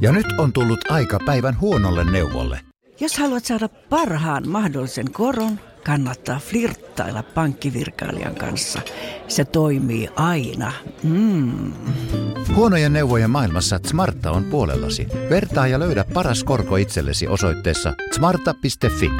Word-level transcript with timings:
Ja 0.00 0.12
nyt 0.12 0.26
on 0.38 0.52
tullut 0.52 0.90
aika 0.90 1.18
päivän 1.26 1.60
huonolle 1.60 2.10
neuvolle. 2.10 2.60
Jos 3.00 3.18
haluat 3.18 3.44
saada 3.44 3.68
parhaan 3.68 4.48
mahdollisen 4.48 5.12
koron, 5.12 5.60
kannattaa 5.84 6.38
flirttailla 6.38 7.22
pankkivirkailijan 7.22 8.34
kanssa. 8.34 8.80
Se 9.28 9.44
toimii 9.44 10.08
aina. 10.16 10.72
Mm. 11.02 11.72
Huonojen 12.54 12.92
neuvojen 12.92 13.30
maailmassa 13.30 13.80
Smarta 13.86 14.30
on 14.30 14.44
puolellasi. 14.44 15.06
Vertaa 15.30 15.66
ja 15.66 15.78
löydä 15.78 16.04
paras 16.14 16.44
korko 16.44 16.76
itsellesi 16.76 17.28
osoitteessa 17.28 17.94
smarta.fi. 18.12 19.10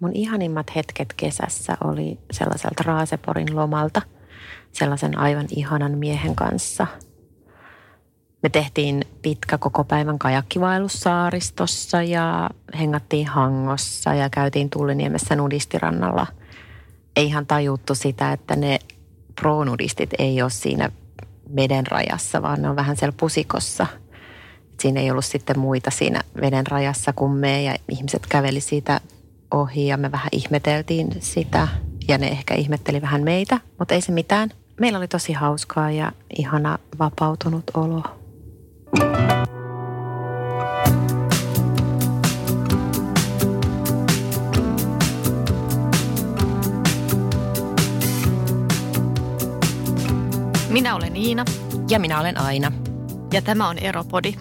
Mun 0.00 0.12
ihanimmat 0.14 0.74
hetket 0.76 1.14
kesässä 1.16 1.76
oli 1.84 2.18
sellaiselta 2.32 2.82
Raaseporin 2.82 3.56
lomalta, 3.56 4.02
sellaisen 4.72 5.18
aivan 5.18 5.46
ihanan 5.50 5.98
miehen 5.98 6.36
kanssa. 6.36 6.86
Me 8.44 8.50
tehtiin 8.50 9.02
pitkä 9.22 9.58
koko 9.58 9.84
päivän 9.84 10.18
kajakkivaellus 10.18 10.92
saaristossa 10.92 12.02
ja 12.02 12.50
hengattiin 12.78 13.26
Hangossa 13.26 14.14
ja 14.14 14.30
käytiin 14.30 14.70
Tulliniemessä 14.70 15.36
nudistirannalla. 15.36 16.26
Ei 17.16 17.26
ihan 17.26 17.46
tajuttu 17.46 17.94
sitä, 17.94 18.32
että 18.32 18.56
ne 18.56 18.78
pro-nudistit 19.40 20.10
ei 20.18 20.42
ole 20.42 20.50
siinä 20.50 20.90
veden 21.56 21.86
rajassa, 21.86 22.42
vaan 22.42 22.62
ne 22.62 22.70
on 22.70 22.76
vähän 22.76 22.96
siellä 22.96 23.16
pusikossa. 23.20 23.86
Siinä 24.80 25.00
ei 25.00 25.10
ollut 25.10 25.24
sitten 25.24 25.58
muita 25.58 25.90
siinä 25.90 26.20
veden 26.40 26.66
rajassa 26.66 27.12
kuin 27.12 27.32
me 27.32 27.62
ja 27.62 27.76
ihmiset 27.88 28.26
käveli 28.26 28.60
siitä 28.60 29.00
ohi 29.50 29.86
ja 29.86 29.96
me 29.96 30.12
vähän 30.12 30.28
ihmeteltiin 30.32 31.08
sitä 31.20 31.68
ja 32.08 32.18
ne 32.18 32.26
ehkä 32.26 32.54
ihmetteli 32.54 33.02
vähän 33.02 33.22
meitä, 33.22 33.60
mutta 33.78 33.94
ei 33.94 34.00
se 34.00 34.12
mitään. 34.12 34.50
Meillä 34.80 34.98
oli 34.98 35.08
tosi 35.08 35.32
hauskaa 35.32 35.90
ja 35.90 36.12
ihana 36.38 36.78
vapautunut 36.98 37.64
olo. 37.74 38.23
Minä 50.68 50.94
olen 50.94 51.16
Iina 51.16 51.44
Ja 51.90 52.00
minä 52.00 52.20
olen 52.20 52.40
Aina. 52.40 52.72
ja 53.32 53.42
tämä 53.42 53.68
on 53.68 53.78
Eropodi. 53.78 54.34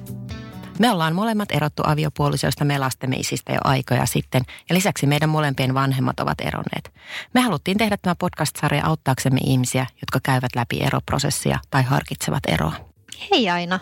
Me 0.80 0.92
ollaan 0.92 1.16
molemmat 1.16 1.52
erottu 1.52 1.84
aviopuolisoista 1.86 2.66
me 2.66 2.78
lastemme 2.78 3.16
isistä 3.16 3.54
jo 3.54 3.60
aikoja 3.64 4.06
sitten 4.06 4.42
ja 4.70 4.76
lisäksi 4.76 5.06
meidän 5.06 5.30
molempien 5.30 5.74
vanhemmat 5.74 6.20
ovat 6.20 6.42
eronneet. 6.42 6.94
Me 7.34 7.42
haluttiin 7.42 7.78
tehdä 7.78 7.98
tämä 7.98 8.16
podcast-sarja 8.16 8.86
auttaaksemme 8.86 9.40
ihmisiä, 9.44 9.86
jotka 10.02 10.20
käyvät 10.24 10.56
läpi 10.56 10.80
eroprosessia 10.84 11.60
tai 11.70 11.84
harkitsevat 11.84 12.44
eroa. 12.48 12.74
Hei 13.32 13.50
Aina. 13.50 13.80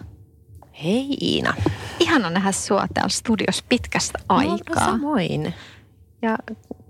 Hei 0.84 1.18
Iina. 1.22 1.54
Ihana 2.00 2.30
nähdä 2.30 2.52
sua 2.52 2.88
täällä 2.94 3.10
studiossa 3.10 3.66
pitkästä 3.70 4.20
aikaa. 4.30 4.76
no 4.76 4.86
samoin. 4.86 5.54
Ja 6.22 6.38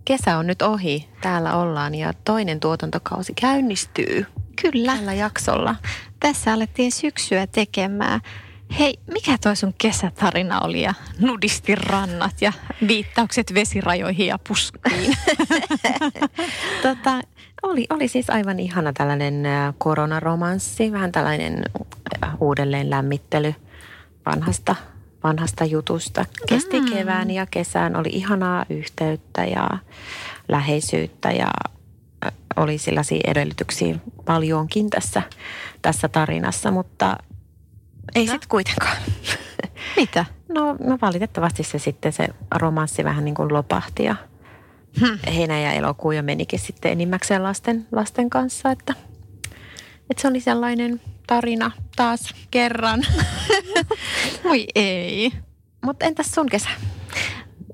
kesä 0.06 0.38
on 0.38 0.48
nyt 0.48 0.62
ohi. 0.62 1.10
Täällä 1.22 1.56
ollaan 1.56 1.96
ja 1.96 2.14
toinen 2.24 2.60
tuotantokausi 2.60 3.34
käynnistyy 3.34 4.26
Kyllä. 4.62 4.96
tällä 4.96 5.14
jaksolla. 5.14 5.76
Tässä 6.20 6.54
alettiin 6.54 6.92
syksyä 6.92 7.48
tekemään. 7.48 8.22
Hei, 8.80 9.00
mikä 9.14 9.38
toi 9.44 9.56
sun 9.56 9.74
kesätarina 9.78 10.60
oli 10.60 10.82
ja 10.82 10.94
nudistirannat 11.20 12.42
ja 12.42 12.54
viittaukset 12.88 13.54
vesirajoihin 13.54 14.28
ja 14.28 14.40
puskiin? 14.48 15.18
Tota, 16.82 17.22
oli, 17.64 17.86
oli 17.90 18.08
siis 18.08 18.30
aivan 18.30 18.60
ihana 18.60 18.94
tällainen 18.94 19.46
ä, 19.46 19.74
koronaromanssi, 19.78 20.92
vähän 20.92 21.12
tällainen 21.12 21.64
ä, 22.24 22.32
uudelleen 22.40 22.90
lämmittely 22.90 23.56
vanhasta, 24.26 24.76
vanhasta 25.24 25.66
jutusta. 25.66 26.26
Kesti 26.50 26.80
Mm. 26.82 26.90
kevään 26.94 27.32
ja 27.32 27.46
kesään, 27.46 27.96
oli 27.96 28.10
ihanaa 28.12 28.66
yhteyttä 28.70 29.46
ja 29.46 29.70
läheisyyttä 30.50 31.32
ja 31.32 31.48
oli 32.56 32.78
sellaisia 32.78 33.22
edellytyksiä 33.28 33.96
paljonkin 34.26 34.90
tässä, 34.90 35.22
tässä 35.82 36.08
tarinassa, 36.08 36.72
mutta 36.72 37.18
ei 38.16 38.26
No. 38.26 38.32
sitten 38.32 38.50
kuitenkaan. 38.50 38.98
Mitä? 39.98 40.26
No, 40.50 40.76
no 40.80 40.98
valitettavasti 41.02 41.64
se 41.64 41.80
sitten 41.80 42.14
se 42.14 42.28
romanssi 42.56 43.04
vähän 43.04 43.26
niin 43.26 43.36
kuin 43.36 43.54
lopahti 43.54 44.04
ja 44.04 44.16
Hmm. 45.00 45.20
heinä 45.36 45.60
ja 45.60 45.72
elokuu 45.72 46.12
ja 46.12 46.24
menikin 46.24 46.60
sitten 46.60 46.92
enimmäkseen 46.92 47.44
lasten, 47.44 47.88
lasten 47.92 48.30
kanssa, 48.30 48.72
että, 48.72 48.94
että 50.10 50.22
se 50.22 50.28
oli 50.28 50.40
sellainen 50.40 51.02
tarina 51.32 51.72
taas 51.96 52.34
kerran. 52.52 53.02
Voi 54.44 54.68
ei. 54.76 55.32
Mutta 55.86 56.06
entäs 56.06 56.32
sun 56.32 56.50
kesä? 56.50 56.70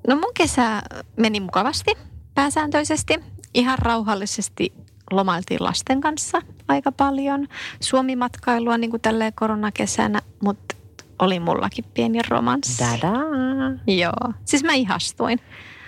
No 0.07 0.15
mun 0.15 0.31
kesä 0.33 0.81
meni 1.15 1.39
mukavasti 1.39 1.91
pääsääntöisesti. 2.35 3.19
Ihan 3.53 3.79
rauhallisesti 3.79 4.73
lomailtiin 5.11 5.63
lasten 5.63 6.01
kanssa 6.01 6.41
aika 6.67 6.91
paljon. 6.91 7.47
Suomi-matkailua 7.79 8.77
niin 8.77 8.89
kuin 8.89 9.01
tälleen 9.01 9.33
koronakesänä, 9.33 10.21
mutta 10.43 10.75
oli 11.19 11.39
mullakin 11.39 11.85
pieni 11.93 12.19
romanssi. 12.29 12.83
Dadaa. 12.83 13.23
Joo. 13.87 14.33
Siis 14.45 14.63
mä 14.63 14.73
ihastuin 14.73 15.39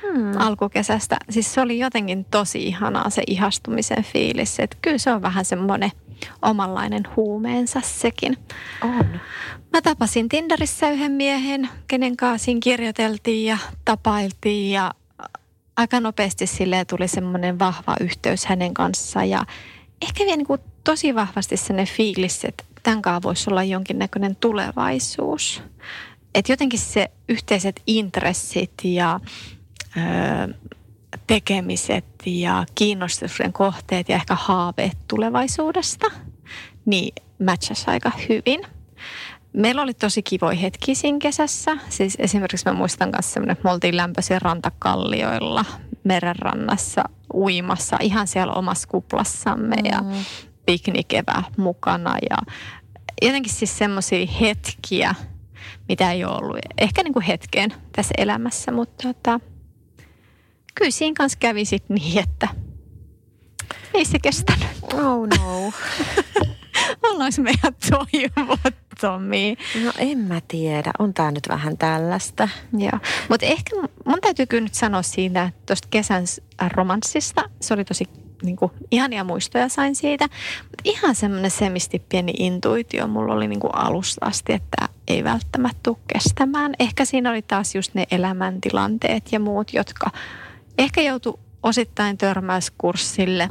Hmm. 0.01 0.31
alkukesästä. 0.37 1.17
Siis 1.29 1.53
se 1.53 1.61
oli 1.61 1.79
jotenkin 1.79 2.25
tosi 2.25 2.63
ihanaa 2.63 3.09
se 3.09 3.21
ihastumisen 3.27 4.03
fiilis. 4.03 4.59
Että 4.59 4.77
kyllä 4.81 4.97
se 4.97 5.11
on 5.11 5.21
vähän 5.21 5.45
semmoinen 5.45 5.91
omanlainen 6.41 7.03
huumeensa 7.15 7.81
sekin. 7.83 8.37
On. 8.83 9.19
Mä 9.73 9.81
tapasin 9.81 10.29
Tinderissä 10.29 10.89
yhden 10.89 11.11
miehen, 11.11 11.69
kenen 11.87 12.17
kanssa 12.17 12.45
siinä 12.45 12.59
kirjoiteltiin 12.63 13.45
ja 13.45 13.57
tapailtiin 13.85 14.71
ja 14.71 14.91
aika 15.77 15.99
nopeasti 15.99 16.47
sille 16.47 16.85
tuli 16.85 17.07
semmoinen 17.07 17.59
vahva 17.59 17.95
yhteys 18.01 18.45
hänen 18.45 18.73
kanssaan 18.73 19.29
ja 19.29 19.45
ehkä 20.01 20.23
vielä 20.23 20.37
niin 20.37 20.47
kuin 20.47 20.61
tosi 20.83 21.15
vahvasti 21.15 21.57
sellainen 21.57 21.95
fiilis, 21.95 22.45
että 22.45 22.63
tämän 22.83 23.01
kanssa 23.01 23.27
voisi 23.27 23.49
olla 23.49 23.63
jonkinnäköinen 23.63 24.35
tulevaisuus. 24.35 25.63
Että 26.35 26.51
jotenkin 26.51 26.79
se 26.79 27.11
yhteiset 27.29 27.81
intressit 27.87 28.73
ja 28.83 29.19
ö, 29.97 30.53
tekemiset 31.29 32.05
ja 32.25 32.65
kiinnostuksen 32.75 33.53
kohteet 33.53 34.09
ja 34.09 34.15
ehkä 34.15 34.35
haaveet 34.35 34.97
tulevaisuudesta, 35.07 36.05
niin 36.85 37.15
matchasi 37.45 37.83
aika 37.87 38.11
hyvin. 38.29 38.61
Meillä 39.53 39.81
oli 39.81 39.93
tosi 39.93 40.23
kivoja 40.23 40.57
hetki 40.57 40.95
siinä 40.95 41.17
kesässä. 41.21 41.77
Siis 41.89 42.15
esimerkiksi 42.19 42.65
mä 42.65 42.73
muistan 42.73 43.09
myös 43.09 43.33
semmoinen, 43.33 43.51
että 43.53 43.63
me 43.63 43.71
oltiin 43.71 43.97
lämpöisiä 43.97 44.39
rantakallioilla 44.39 45.65
merenrannassa 46.03 47.03
uimassa 47.33 47.97
ihan 48.01 48.27
siellä 48.27 48.53
omassa 48.53 48.87
kuplassamme 48.87 49.75
ja 49.83 50.01
Mm. 50.01 50.25
piknikevä 50.65 51.43
mukana 51.57 52.15
ja 52.29 52.37
jotenkin 53.21 53.53
siis 53.53 53.77
semmoisia 53.77 54.27
hetkiä, 54.41 55.15
mitä 55.89 56.11
ei 56.11 56.25
ole 56.25 56.35
ollut 56.37 56.57
ehkä 56.77 57.03
niin 57.03 57.13
kuin 57.13 57.23
hetkeen 57.25 57.73
tässä 57.95 58.13
elämässä, 58.17 58.71
mutta 58.71 59.07
tota, 59.13 59.39
kyllä 60.79 60.91
siinä 60.91 61.13
kanssa 61.17 61.37
kävi 61.39 61.65
sit 61.65 61.89
niin, 61.89 62.19
että 62.19 62.47
ei 63.93 64.05
se 64.05 64.19
kestänyt. 64.19 64.67
Oh 64.93 65.27
no. 65.27 65.71
Ollaanko 67.09 67.41
meidän 67.41 67.75
toivottomia? 67.89 69.55
No 69.83 69.91
en 69.97 70.17
mä 70.17 70.41
tiedä. 70.47 70.91
On 70.99 71.13
tää 71.13 71.31
nyt 71.31 71.43
vähän 71.49 71.77
tällaista. 71.77 72.49
Joo, 72.77 72.99
mutta 73.29 73.45
ehkä 73.45 73.75
mun 74.05 74.21
täytyy 74.21 74.45
kyllä 74.45 74.63
nyt 74.63 74.73
sanoa 74.73 75.01
siitä 75.01 75.51
tuosta 75.65 75.87
kesän 75.91 76.27
s- 76.27 76.41
romanssista. 76.73 77.49
Se 77.61 77.73
oli 77.73 77.85
tosi 77.85 78.05
niin 78.43 78.55
kuin, 78.55 78.71
ihania 78.91 79.23
muistoja 79.23 79.69
sain 79.69 79.95
siitä. 79.95 80.25
Mutta 80.63 80.81
ihan 80.83 81.15
semmoinen 81.15 81.51
semisti 81.51 81.99
pieni 82.09 82.33
intuitio 82.37 83.07
mulla 83.07 83.33
oli 83.33 83.47
niin 83.47 83.59
kuin 83.59 83.75
alusta 83.75 84.25
asti, 84.25 84.53
että 84.53 84.89
ei 85.07 85.23
välttämättä 85.23 85.79
tule 85.83 85.97
kestämään. 86.13 86.73
Ehkä 86.79 87.05
siinä 87.05 87.29
oli 87.29 87.41
taas 87.41 87.75
just 87.75 87.93
ne 87.93 88.07
elämäntilanteet 88.11 89.31
ja 89.31 89.39
muut, 89.39 89.73
jotka 89.73 90.11
ehkä 90.79 91.01
joutu 91.01 91.39
osittain 91.63 92.17
törmäyskurssille. 92.17 93.49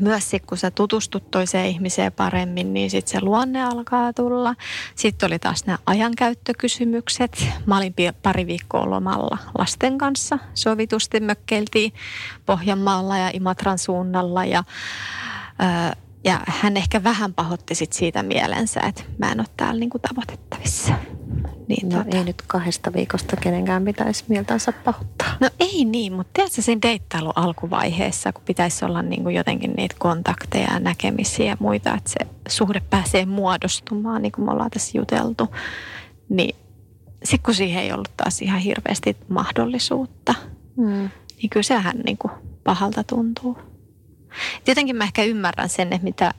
Myös 0.00 0.30
sit, 0.30 0.46
kun 0.46 0.58
sä 0.58 0.70
tutustut 0.70 1.30
toiseen 1.30 1.66
ihmiseen 1.66 2.12
paremmin, 2.12 2.74
niin 2.74 2.90
sitten 2.90 3.12
se 3.12 3.24
luonne 3.24 3.64
alkaa 3.64 4.12
tulla. 4.12 4.54
Sitten 4.94 5.26
oli 5.26 5.38
taas 5.38 5.66
nämä 5.66 5.78
ajankäyttökysymykset. 5.86 7.46
Mä 7.66 7.76
olin 7.76 7.94
pari 8.22 8.46
viikkoa 8.46 8.90
lomalla 8.90 9.38
lasten 9.58 9.98
kanssa. 9.98 10.38
Sovitusti 10.54 11.20
mökkeiltiin 11.20 11.92
Pohjanmaalla 12.46 13.18
ja 13.18 13.30
Imatran 13.32 13.78
suunnalla. 13.78 14.44
Ja, 14.44 14.64
ää, 15.58 15.96
ja 16.24 16.40
hän 16.46 16.76
ehkä 16.76 17.04
vähän 17.04 17.34
pahoitti 17.34 17.74
sit 17.74 17.92
siitä 17.92 18.22
mielensä, 18.22 18.80
että 18.80 19.02
mä 19.18 19.32
en 19.32 19.40
ole 19.40 19.46
täällä 19.56 19.80
niinku 19.80 19.98
tavoitettavissa. 19.98 20.94
Niin 21.68 21.88
No 21.88 22.02
tota- 22.02 22.16
ei 22.16 22.24
nyt 22.24 22.42
kahdesta 22.46 22.92
viikosta 22.92 23.36
kenenkään 23.36 23.84
pitäisi 23.84 24.24
mieltänsä 24.28 24.72
pahoittaa. 24.72 25.15
No 25.40 25.50
ei 25.60 25.84
niin, 25.84 26.12
mutta 26.12 26.30
tiedätkö 26.32 26.62
siinä 26.62 26.82
deittailu 26.82 27.32
alkuvaiheessa, 27.36 28.32
kun 28.32 28.44
pitäisi 28.44 28.84
olla 28.84 29.02
niin 29.02 29.22
kuin 29.22 29.34
jotenkin 29.34 29.72
niitä 29.76 29.96
kontakteja 29.98 30.72
ja 30.72 30.80
näkemisiä 30.80 31.46
ja 31.46 31.56
muita, 31.60 31.94
että 31.94 32.10
se 32.10 32.26
suhde 32.48 32.82
pääsee 32.90 33.26
muodostumaan, 33.26 34.22
niin 34.22 34.32
kuin 34.32 34.44
me 34.44 34.52
ollaan 34.52 34.70
tässä 34.70 34.98
juteltu, 34.98 35.48
niin 36.28 36.56
sitten 37.24 37.44
kun 37.44 37.54
siihen 37.54 37.82
ei 37.82 37.92
ollut 37.92 38.16
taas 38.16 38.42
ihan 38.42 38.60
hirveästi 38.60 39.16
mahdollisuutta, 39.28 40.34
mm. 40.76 41.10
niin 41.42 41.50
kyllä 41.50 41.64
sehän 41.64 41.96
niin 42.04 42.18
kuin 42.18 42.32
pahalta 42.64 43.04
tuntuu. 43.04 43.58
Jotenkin 44.66 44.96
mä 44.96 45.04
ehkä 45.04 45.22
ymmärrän 45.24 45.68
sen, 45.68 45.92
että 45.92 46.04
mitä 46.04 46.34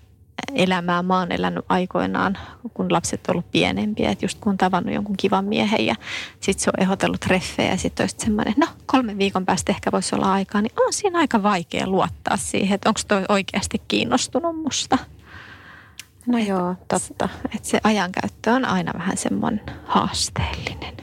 elämää 0.56 1.04
mä 1.04 1.20
oon 1.20 1.32
elänyt 1.32 1.66
aikoinaan, 1.70 2.38
kun 2.74 2.94
lapset 2.94 3.28
on 3.28 3.34
ollut 3.34 3.52
pienempiä. 3.52 4.12
Että 4.12 4.26
just 4.26 4.40
kun 4.40 4.52
on 4.52 4.58
tavannut 4.58 4.96
jonkun 4.96 5.18
kivan 5.18 5.46
miehen 5.46 5.86
ja 5.86 5.96
sitten 6.40 6.64
se 6.64 6.70
on 6.70 6.84
ehdotellut 6.84 7.20
treffejä 7.20 7.72
ja 7.72 7.78
sitten 7.78 8.04
olisi 8.04 8.16
semmoinen, 8.20 8.54
no 8.58 8.68
kolmen 8.86 9.18
viikon 9.18 9.46
päästä 9.46 9.72
ehkä 9.72 9.92
voisi 9.92 10.16
olla 10.16 10.34
aikaa, 10.34 10.62
niin 10.62 10.74
on 10.86 10.94
siinä 10.94 11.20
aika 11.20 11.44
vaikea 11.44 11.88
luottaa 11.88 12.38
siihen, 12.38 12.76
että 12.76 12.90
onko 12.90 13.02
toi 13.08 13.26
oikeasti 13.30 13.82
kiinnostunut 13.88 14.62
musta. 14.62 14.98
No 16.28 16.38
et, 16.38 16.48
joo, 16.48 16.76
totta. 16.88 17.30
Että 17.56 17.68
se 17.70 17.80
ajankäyttö 17.84 18.52
on 18.52 18.66
aina 18.66 18.92
vähän 18.94 19.18
semmoinen 19.18 19.62
haasteellinen. 19.86 20.98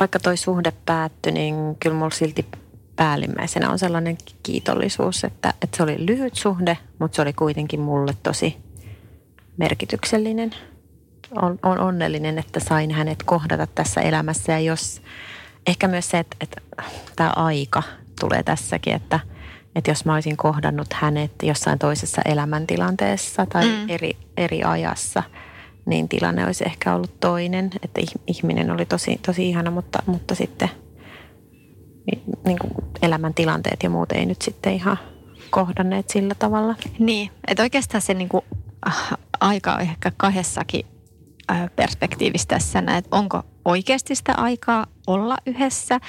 Vaikka 0.00 0.18
toi 0.18 0.36
suhde 0.36 0.72
päättyi, 0.86 1.32
niin 1.32 1.76
kyllä 1.80 1.96
mulla 1.96 2.10
silti 2.10 2.46
päällimmäisenä 2.96 3.70
on 3.70 3.78
sellainen 3.78 4.18
kiitollisuus, 4.42 5.24
että, 5.24 5.54
että 5.62 5.76
se 5.76 5.82
oli 5.82 6.06
lyhyt 6.06 6.34
suhde, 6.34 6.78
mutta 6.98 7.16
se 7.16 7.22
oli 7.22 7.32
kuitenkin 7.32 7.80
mulle 7.80 8.14
tosi 8.22 8.56
merkityksellinen. 9.56 10.50
On, 11.42 11.58
on 11.62 11.78
onnellinen, 11.78 12.38
että 12.38 12.60
sain 12.60 12.90
hänet 12.90 13.22
kohdata 13.22 13.66
tässä 13.66 14.00
elämässä 14.00 14.52
ja 14.52 14.60
jos 14.60 15.02
ehkä 15.66 15.88
myös 15.88 16.10
se, 16.10 16.18
että, 16.18 16.36
että 16.40 16.62
tämä 17.16 17.32
aika 17.36 17.82
tulee 18.20 18.42
tässäkin, 18.42 18.94
että, 18.94 19.20
että 19.74 19.90
jos 19.90 20.04
mä 20.04 20.14
olisin 20.14 20.36
kohdannut 20.36 20.92
hänet 20.92 21.32
jossain 21.42 21.78
toisessa 21.78 22.22
elämäntilanteessa 22.24 23.46
tai 23.46 23.68
mm. 23.68 23.88
eri, 23.88 24.16
eri 24.36 24.62
ajassa– 24.62 25.22
niin 25.90 26.08
tilanne 26.08 26.46
olisi 26.46 26.64
ehkä 26.66 26.94
ollut 26.94 27.20
toinen. 27.20 27.70
Että 27.82 28.00
ihminen 28.26 28.70
oli 28.70 28.86
tosi, 28.86 29.20
tosi 29.26 29.48
ihana, 29.48 29.70
mutta, 29.70 30.02
mutta 30.06 30.34
sitten 30.34 30.70
niin 32.44 32.58
kuin 32.58 32.72
elämäntilanteet 33.02 33.82
ja 33.82 33.90
muut 33.90 34.12
ei 34.12 34.26
nyt 34.26 34.42
sitten 34.42 34.74
ihan 34.74 34.98
kohdanneet 35.50 36.10
sillä 36.10 36.34
tavalla. 36.34 36.74
Niin, 36.98 37.30
että 37.48 37.62
oikeastaan 37.62 38.02
se 38.02 38.14
niin 38.14 38.28
kuin, 38.28 38.44
äh, 38.88 39.10
aika 39.40 39.74
on 39.74 39.80
ehkä 39.80 40.12
kahdessakin 40.16 40.86
perspektiivistä 41.76 42.54
tässä, 42.54 42.78
että 42.78 43.16
onko 43.16 43.42
oikeasti 43.64 44.14
sitä 44.14 44.34
aikaa 44.36 44.86
olla 45.06 45.36
yhdessä 45.46 46.00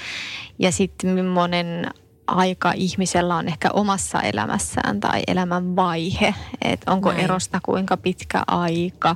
ja 0.60 0.72
sitten 0.72 1.10
millainen 1.10 1.86
aika 2.32 2.72
ihmisellä 2.76 3.36
on 3.36 3.48
ehkä 3.48 3.70
omassa 3.74 4.22
elämässään 4.22 5.00
tai 5.00 5.22
elämän 5.28 5.76
vaihe. 5.76 6.36
Että 6.62 6.92
onko 6.92 7.10
Näin. 7.10 7.24
erosta 7.24 7.60
kuinka 7.64 7.98
pitkä 7.98 8.44
aika, 8.48 9.16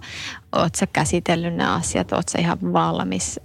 oot 0.55 0.75
sä 0.75 0.87
käsitellyt 0.87 1.55
ne 1.55 1.65
asiat, 1.65 2.11
oot 2.11 2.29
sä 2.29 2.39
ihan 2.39 2.57
valmis 2.73 3.39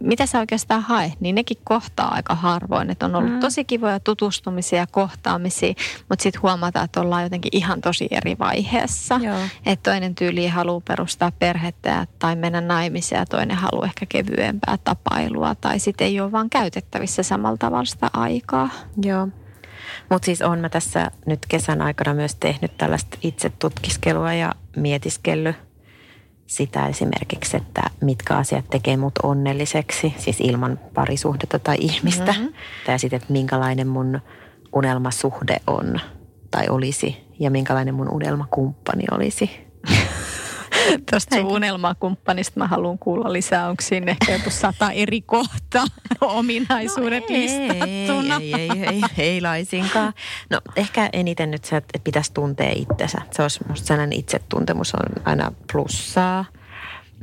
mitä 0.00 0.26
sä 0.26 0.38
oikeastaan 0.38 0.82
hae, 0.82 1.12
niin 1.20 1.34
nekin 1.34 1.56
kohtaa 1.64 2.14
aika 2.14 2.34
harvoin. 2.34 2.90
Että 2.90 3.06
on 3.06 3.14
ollut 3.14 3.32
mm. 3.32 3.40
tosi 3.40 3.64
kivoja 3.64 4.00
tutustumisia 4.00 4.78
ja 4.78 4.86
kohtaamisia, 4.86 5.74
mutta 6.08 6.22
sitten 6.22 6.42
huomataan, 6.42 6.84
että 6.84 7.00
ollaan 7.00 7.22
jotenkin 7.22 7.56
ihan 7.56 7.80
tosi 7.80 8.08
eri 8.10 8.36
vaiheessa. 8.38 9.20
Että 9.66 9.90
toinen 9.90 10.14
tyyli 10.14 10.48
haluaa 10.48 10.80
perustaa 10.88 11.32
perhettä 11.38 12.06
tai 12.18 12.36
mennä 12.36 12.60
naimisiin 12.60 13.18
ja 13.18 13.26
toinen 13.26 13.56
haluaa 13.56 13.86
ehkä 13.86 14.06
kevyempää 14.08 14.78
tapailua 14.84 15.54
tai 15.54 15.78
sitten 15.78 16.06
ei 16.06 16.20
ole 16.20 16.32
vaan 16.32 16.50
käytettävissä 16.50 17.22
samalla 17.22 17.56
tavalla 17.56 17.84
sitä 17.84 18.10
aikaa. 18.12 18.70
Joo. 19.02 19.28
Mutta 20.10 20.26
siis 20.26 20.42
on 20.42 20.58
mä 20.58 20.68
tässä 20.68 21.10
nyt 21.26 21.38
kesän 21.48 21.82
aikana 21.82 22.14
myös 22.14 22.34
tehnyt 22.34 22.76
tällaista 22.78 23.18
itse 23.22 23.52
tutkiskelua 23.58 24.32
ja 24.32 24.54
mietiskellyt 24.76 25.69
sitä 26.50 26.86
esimerkiksi, 26.86 27.56
että 27.56 27.82
mitkä 28.00 28.36
asiat 28.36 28.70
tekee 28.70 28.96
mut 28.96 29.12
onnelliseksi, 29.22 30.14
siis 30.18 30.40
ilman 30.40 30.80
parisuhdetta 30.94 31.58
tai 31.58 31.76
ihmistä. 31.80 32.32
Mm-hmm. 32.32 32.52
Tai 32.86 32.98
sitten, 32.98 33.16
että 33.16 33.32
minkälainen 33.32 33.88
mun 33.88 34.20
unelmasuhde 34.72 35.56
on 35.66 36.00
tai 36.50 36.68
olisi 36.68 37.16
ja 37.38 37.50
minkälainen 37.50 37.94
mun 37.94 38.10
unelmakumppani 38.10 39.04
olisi. 39.10 39.50
Tuosta 41.10 41.36
sun 41.36 41.46
unelmakumppanista 41.46 42.60
mä 42.60 42.66
haluan 42.66 42.98
kuulla 42.98 43.32
lisää. 43.32 43.68
Onko 43.68 43.82
siinä 43.82 44.10
ehkä 44.10 44.32
joku 44.32 44.50
sata 44.50 44.90
eri 44.90 45.20
kohtaa 45.20 45.84
ominaisuudet 46.20 47.24
no 47.30 47.36
ei, 47.36 47.42
listattuna? 47.42 48.36
Ei, 48.40 48.54
ei, 48.54 48.70
ei, 48.70 48.86
ei, 48.86 49.02
ei 49.18 49.40
laisinkaan. 49.40 50.12
No 50.50 50.60
ehkä 50.76 51.08
eniten 51.12 51.50
nyt 51.50 51.64
se, 51.64 51.76
että 51.76 51.98
pitäisi 52.04 52.32
tuntea 52.32 52.72
itsensä. 52.74 53.18
Se 53.30 53.42
olisi 53.42 53.60
musta 53.68 53.86
sellainen 53.86 54.18
itsetuntemus 54.18 54.94
on 54.94 55.22
aina 55.24 55.52
plussaa. 55.72 56.44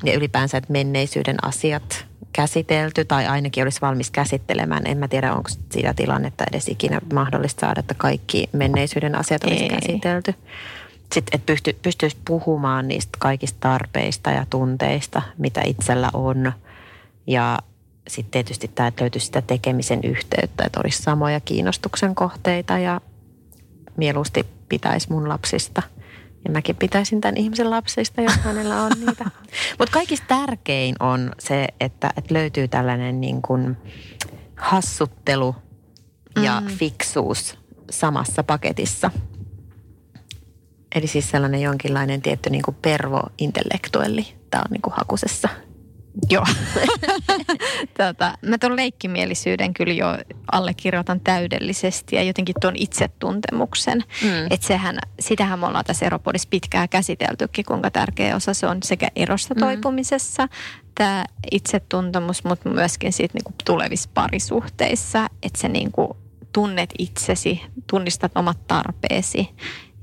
Ja 0.04 0.14
ylipäänsä, 0.14 0.58
että 0.58 0.72
menneisyyden 0.74 1.38
asiat 1.46 2.06
käsitelty 2.34 3.06
tai 3.06 3.28
ainakin 3.28 3.64
olisi 3.64 3.82
valmis 3.82 4.12
käsittelemään. 4.12 4.88
En 4.88 4.98
mä 4.98 5.08
tiedä, 5.08 5.34
onko 5.34 5.50
sitä 5.72 5.94
tilannetta 5.94 6.44
edes 6.50 6.68
ikinä 6.68 7.02
mahdollista 7.14 7.62
saada, 7.62 7.80
että 7.80 7.94
kaikki 7.94 8.50
menneisyyden 8.54 9.16
asiat 9.16 9.44
olisi 9.44 9.64
ei. 9.64 9.70
käsitelty 9.70 10.34
sitten, 11.14 11.40
että 11.40 11.46
pysty, 11.46 11.78
pystyisi 11.82 12.18
puhumaan 12.26 12.88
niistä 12.88 13.18
kaikista 13.20 13.58
tarpeista 13.60 14.32
ja 14.32 14.46
tunteista, 14.50 15.22
mitä 15.38 15.62
itsellä 15.66 16.10
on. 16.14 16.54
Ja 17.28 17.60
sitten 18.08 18.32
tietysti 18.32 18.72
tämä, 18.76 18.88
että 18.88 19.04
löytyisi 19.04 19.26
sitä 19.26 19.42
tekemisen 19.42 20.00
yhteyttä, 20.04 20.64
että 20.66 20.80
olisi 20.84 21.04
samoja 21.04 21.40
kiinnostuksen 21.40 22.16
kohteita 22.16 22.78
ja 22.78 23.02
mieluusti 23.98 24.46
pitäisi 24.70 25.12
mun 25.12 25.30
lapsista. 25.30 25.82
Ja 26.46 26.52
mäkin 26.52 26.76
pitäisin 26.76 27.22
tämän 27.22 27.38
ihmisen 27.38 27.70
lapsista, 27.70 28.22
jos 28.22 28.38
hänellä 28.38 28.82
on 28.82 28.92
niitä. 29.06 29.26
Mutta 29.80 29.94
kaikista 29.94 30.26
tärkein 30.28 30.96
on 31.00 31.32
se, 31.40 31.68
että, 31.80 32.10
että 32.18 32.34
löytyy 32.34 32.68
tällainen 32.68 33.22
niin 33.22 33.42
kuin 33.42 33.78
hassuttelu 34.56 35.56
ja 36.44 36.62
mm. 36.62 36.68
fiksuus 36.68 37.58
samassa 37.92 38.44
paketissa– 38.44 39.12
Eli 40.96 41.08
siis 41.08 41.30
sellainen 41.30 41.62
jonkinlainen 41.62 42.22
tietty 42.22 42.50
niin 42.50 42.62
kuin 42.62 42.78
pervo-intellektuelli. 42.82 44.28
Tämä 44.50 44.62
on 44.62 44.72
niin 44.72 44.82
kuin 44.82 44.94
hakusessa. 44.98 45.50
Joo. 46.30 46.46
tota, 47.98 48.38
mä 48.42 48.58
tuon 48.58 48.76
leikkimielisyyden 48.76 49.74
kyllä 49.74 49.94
jo 49.94 50.18
allekirjoitan 50.52 51.20
täydellisesti 51.20 52.16
ja 52.16 52.24
jotenkin 52.24 52.56
tuon 52.62 52.76
itsetuntemuksen. 52.76 54.04
Mm. 54.24 54.46
Että 54.50 54.68
sehän, 54.68 54.98
sitähän 55.20 55.60
me 55.60 55.66
ollaan 55.66 55.86
tässä 55.86 56.06
Eropodissa 56.06 56.48
pitkään 56.50 56.90
käsiteltykin, 56.90 57.66
kuinka 57.66 57.92
tärkeä 57.92 58.36
osa 58.36 58.54
se 58.54 58.68
on 58.68 58.78
sekä 58.84 59.08
erosta 59.16 59.54
mm. 59.54 59.60
toipumisessa, 59.60 60.48
tämä 60.96 61.26
itsetuntemus, 61.52 62.44
mutta 62.44 62.70
myöskin 62.70 63.14
siitä 63.14 63.34
niinku 63.34 63.54
tulevissa 63.66 64.10
parisuhteissa, 64.14 65.30
että 65.44 65.60
se 65.62 65.68
niinku 65.68 66.18
tunnet 66.54 66.90
itsesi, 66.98 67.62
tunnistat 67.90 68.32
omat 68.36 68.68
tarpeesi 68.68 69.50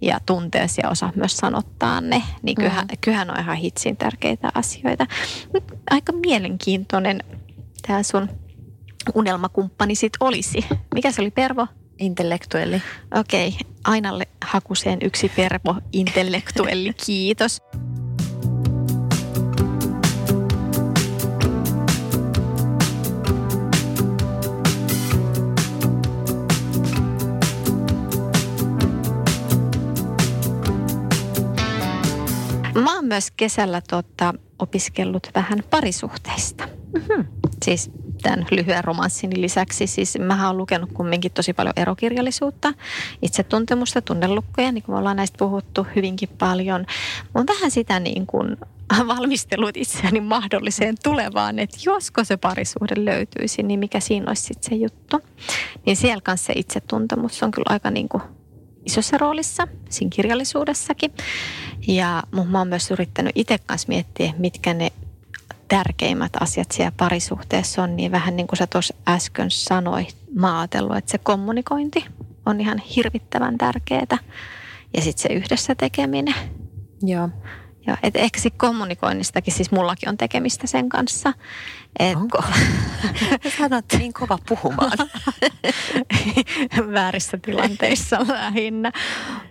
ja 0.06 0.20
tunteesi 0.26 0.80
ja 0.84 0.90
osaa 0.90 1.12
myös 1.16 1.36
sanottaa 1.36 2.00
ne, 2.00 2.22
niin 2.42 2.54
kyllähän, 2.54 2.86
mm. 2.86 2.96
kyllähän 3.00 3.30
on 3.30 3.40
ihan 3.40 3.56
hitsin 3.56 3.96
tärkeitä 3.96 4.50
asioita. 4.54 5.06
Nyt 5.54 5.64
aika 5.90 6.12
mielenkiintoinen 6.12 7.20
tämä 7.86 8.02
sun 8.02 8.28
unelmakumppani 9.14 9.94
sit 9.94 10.12
olisi. 10.20 10.64
Mikä 10.94 11.12
se 11.12 11.22
oli, 11.22 11.30
Pervo? 11.30 11.66
Intellektuelli. 11.98 12.82
Okei, 13.14 13.48
okay. 13.48 13.60
Ainalle 13.84 14.28
hakuseen 14.44 14.98
yksi 15.02 15.28
Pervo 15.36 15.74
intellektuelli, 15.92 16.92
kiitos. 17.06 17.60
Oon 33.04 33.08
myös 33.08 33.30
kesällä 33.30 33.82
tota, 33.90 34.34
opiskellut 34.58 35.30
vähän 35.34 35.62
parisuhteista. 35.70 36.68
Mm-hmm. 36.92 37.24
Siis 37.64 37.90
tämän 38.22 38.46
lyhyen 38.50 38.84
romanssin 38.84 39.40
lisäksi. 39.40 39.86
Siis 39.86 40.18
mä 40.18 40.46
oon 40.46 40.58
lukenut 40.58 40.90
kumminkin 40.92 41.32
tosi 41.32 41.52
paljon 41.52 41.72
erokirjallisuutta, 41.76 42.72
itsetuntemusta, 43.22 44.02
tunnelukkoja, 44.02 44.72
niin 44.72 44.82
kuin 44.82 44.94
me 44.94 44.98
ollaan 44.98 45.16
näistä 45.16 45.38
puhuttu 45.38 45.86
hyvinkin 45.96 46.28
paljon. 46.38 46.86
Mun 47.34 47.46
vähän 47.46 47.70
sitä 47.70 48.00
niin 48.00 48.26
kuin 48.26 48.56
valmistelut 49.16 49.76
itseäni 49.76 50.20
mahdolliseen 50.20 50.94
tulevaan, 51.02 51.58
että 51.58 51.76
josko 51.86 52.24
se 52.24 52.36
parisuhde 52.36 53.04
löytyisi, 53.04 53.62
niin 53.62 53.80
mikä 53.80 54.00
siinä 54.00 54.24
olisi 54.28 54.42
sitten 54.42 54.70
se 54.70 54.74
juttu. 54.76 55.20
Niin 55.86 55.96
siellä 55.96 56.20
kanssa 56.20 56.46
se 56.46 56.52
itsetuntemus 56.56 57.42
on 57.42 57.50
kyllä 57.50 57.66
aika 57.68 57.90
niin 57.90 58.08
kuin 58.08 58.22
isossa 58.86 59.18
roolissa 59.18 59.68
siinä 59.90 60.10
kirjallisuudessakin. 60.14 61.12
Ja 61.88 62.22
mä 62.50 62.58
oon 62.58 62.68
myös 62.68 62.90
yrittänyt 62.90 63.32
itse 63.34 63.58
kanssa 63.58 63.88
miettiä, 63.88 64.34
mitkä 64.38 64.74
ne 64.74 64.92
tärkeimmät 65.68 66.32
asiat 66.40 66.72
siellä 66.72 66.92
parisuhteessa 66.96 67.82
on, 67.82 67.96
niin 67.96 68.12
vähän 68.12 68.36
niin 68.36 68.46
kuin 68.46 68.56
sä 68.56 68.66
tuossa 68.66 68.94
äsken 69.08 69.50
sanoit, 69.50 70.16
mä 70.34 70.60
ajatellut, 70.60 70.96
että 70.96 71.10
se 71.10 71.18
kommunikointi 71.18 72.04
on 72.46 72.60
ihan 72.60 72.78
hirvittävän 72.78 73.58
tärkeää. 73.58 74.18
Ja 74.96 75.02
sitten 75.02 75.22
se 75.22 75.28
yhdessä 75.28 75.74
tekeminen. 75.74 76.34
Joo. 77.02 77.28
Joo, 77.86 77.96
et 78.02 78.16
ehkä 78.16 78.40
sit 78.40 78.54
kommunikoinnistakin, 78.56 79.54
siis 79.54 79.70
mullakin 79.70 80.08
on 80.08 80.16
tekemistä 80.16 80.66
sen 80.66 80.88
kanssa. 80.88 81.32
Onko? 81.98 82.42
Sä 83.58 83.68
oot 83.72 83.84
niin 83.98 84.12
kova 84.12 84.38
puhumaan. 84.48 84.98
Väärissä 86.94 87.38
tilanteissa 87.38 88.18
lähinnä. 88.28 88.92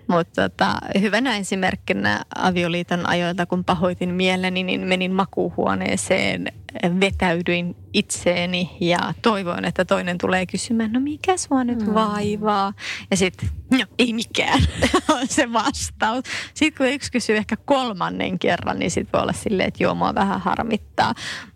Mutta 0.07 0.49
tota, 0.49 0.75
hyvänä 0.99 1.37
esimerkkinä 1.37 2.21
avioliiton 2.35 3.09
ajoilta, 3.09 3.45
kun 3.45 3.63
pahoitin 3.63 4.09
mieleni, 4.09 4.63
niin 4.63 4.81
menin 4.81 5.11
makuuhuoneeseen, 5.11 6.51
vetäydyin 6.99 7.75
itseeni 7.93 8.77
ja 8.81 9.13
toivoin, 9.21 9.65
että 9.65 9.85
toinen 9.85 10.17
tulee 10.17 10.45
kysymään, 10.45 10.91
no 10.91 10.99
mikä 10.99 11.37
sua 11.37 11.63
nyt 11.63 11.87
mm. 11.87 11.93
vaivaa? 11.93 12.73
Ja 13.11 13.17
sitten, 13.17 13.49
no 13.71 13.79
ei 13.99 14.13
mikään, 14.13 14.61
on 15.19 15.27
se 15.27 15.53
vastaus. 15.53 16.23
Sitten 16.53 16.77
kun 16.77 16.93
yksi 16.93 17.11
kysyy 17.11 17.37
ehkä 17.37 17.57
kolmannen 17.57 18.39
kerran, 18.39 18.79
niin 18.79 18.91
sitten 18.91 19.11
voi 19.13 19.21
olla 19.21 19.33
silleen, 19.33 19.67
että 19.67 19.83
joo, 19.83 19.95
mua 19.95 20.15
vähän 20.15 20.41
harmittaa. 20.41 21.13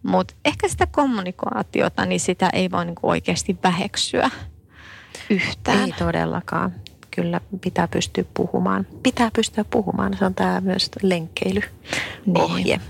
Mutta 0.08 0.34
ehkä 0.46 0.68
sitä 0.68 0.88
kommunikaatiota, 0.92 2.06
niin 2.06 2.20
sitä 2.20 2.50
ei 2.54 2.72
voi 2.72 2.86
niinku 2.86 3.10
oikeasti 3.10 3.58
väheksyä 3.64 4.30
yhtään. 5.30 5.86
Ei 5.86 5.92
todellakaan. 5.92 6.76
Kyllä 7.12 7.42
pitää 7.62 7.88
pystyä 7.88 8.24
puhumaan. 8.34 8.88
Pitää 9.04 9.30
pystyä 9.36 9.66
puhumaan. 9.70 10.18
Se 10.20 10.26
on 10.26 10.36
tämä 10.36 10.62
myös 10.62 10.92
lenkkeily-ohje. 11.02 12.78
Niin. 12.78 12.82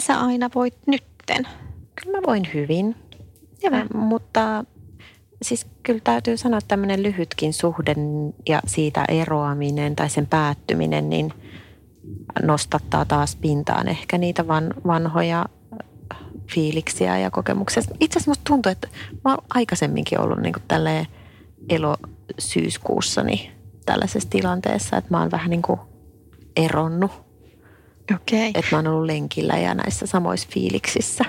sä 0.00 0.20
aina 0.20 0.50
voit 0.54 0.74
nytten? 1.38 1.52
Kyllä 1.94 2.18
mä 2.18 2.26
voin 2.26 2.42
hyvin. 2.54 2.96
Ja 3.62 3.70
mä, 3.70 3.86
mutta 3.94 4.64
siis 5.42 5.66
kyllä 5.82 6.00
täytyy 6.04 6.36
sanoa, 6.36 6.58
että 6.58 6.68
tämmöinen 6.68 7.02
lyhytkin 7.02 7.52
suhde 7.52 7.94
ja 8.48 8.60
siitä 8.66 9.04
eroaminen 9.08 9.96
tai 9.96 10.10
sen 10.10 10.26
päättyminen, 10.26 11.10
niin 11.10 11.32
nostattaa 12.42 13.04
taas 13.04 13.36
pintaan 13.36 13.88
ehkä 13.88 14.18
niitä 14.18 14.48
van, 14.48 14.74
vanhoja 14.86 15.46
fiiliksiä 16.54 17.18
ja 17.18 17.30
kokemuksia. 17.30 17.82
Itse 18.00 18.18
asiassa 18.18 18.30
musta 18.30 18.44
tuntuu, 18.46 18.72
että 18.72 18.88
mä 19.24 19.30
oon 19.30 19.44
aikaisemminkin 19.54 20.20
ollut 20.20 20.38
niin 20.38 20.54
tälleen 20.68 21.06
elosyyskuussani 21.68 23.52
tällaisessa 23.86 24.30
tilanteessa, 24.30 24.96
että 24.96 25.10
mä 25.10 25.20
oon 25.20 25.30
vähän 25.30 25.50
niin 25.50 25.62
kuin 25.62 25.80
eronnut 26.56 27.29
Okei. 28.14 28.48
Että 28.48 28.68
mä 28.72 28.76
oon 28.78 28.86
ollut 28.86 29.06
lenkillä 29.06 29.58
ja 29.58 29.74
näissä 29.74 30.06
samoissa 30.06 30.48
fiiliksissä. 30.52 31.24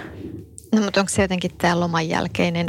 No 0.75 0.81
mutta 0.81 0.99
onko 0.99 1.09
se 1.09 1.21
jotenkin 1.21 1.51
tämä 1.57 1.79
loman 1.79 2.09
jälkeinen 2.09 2.67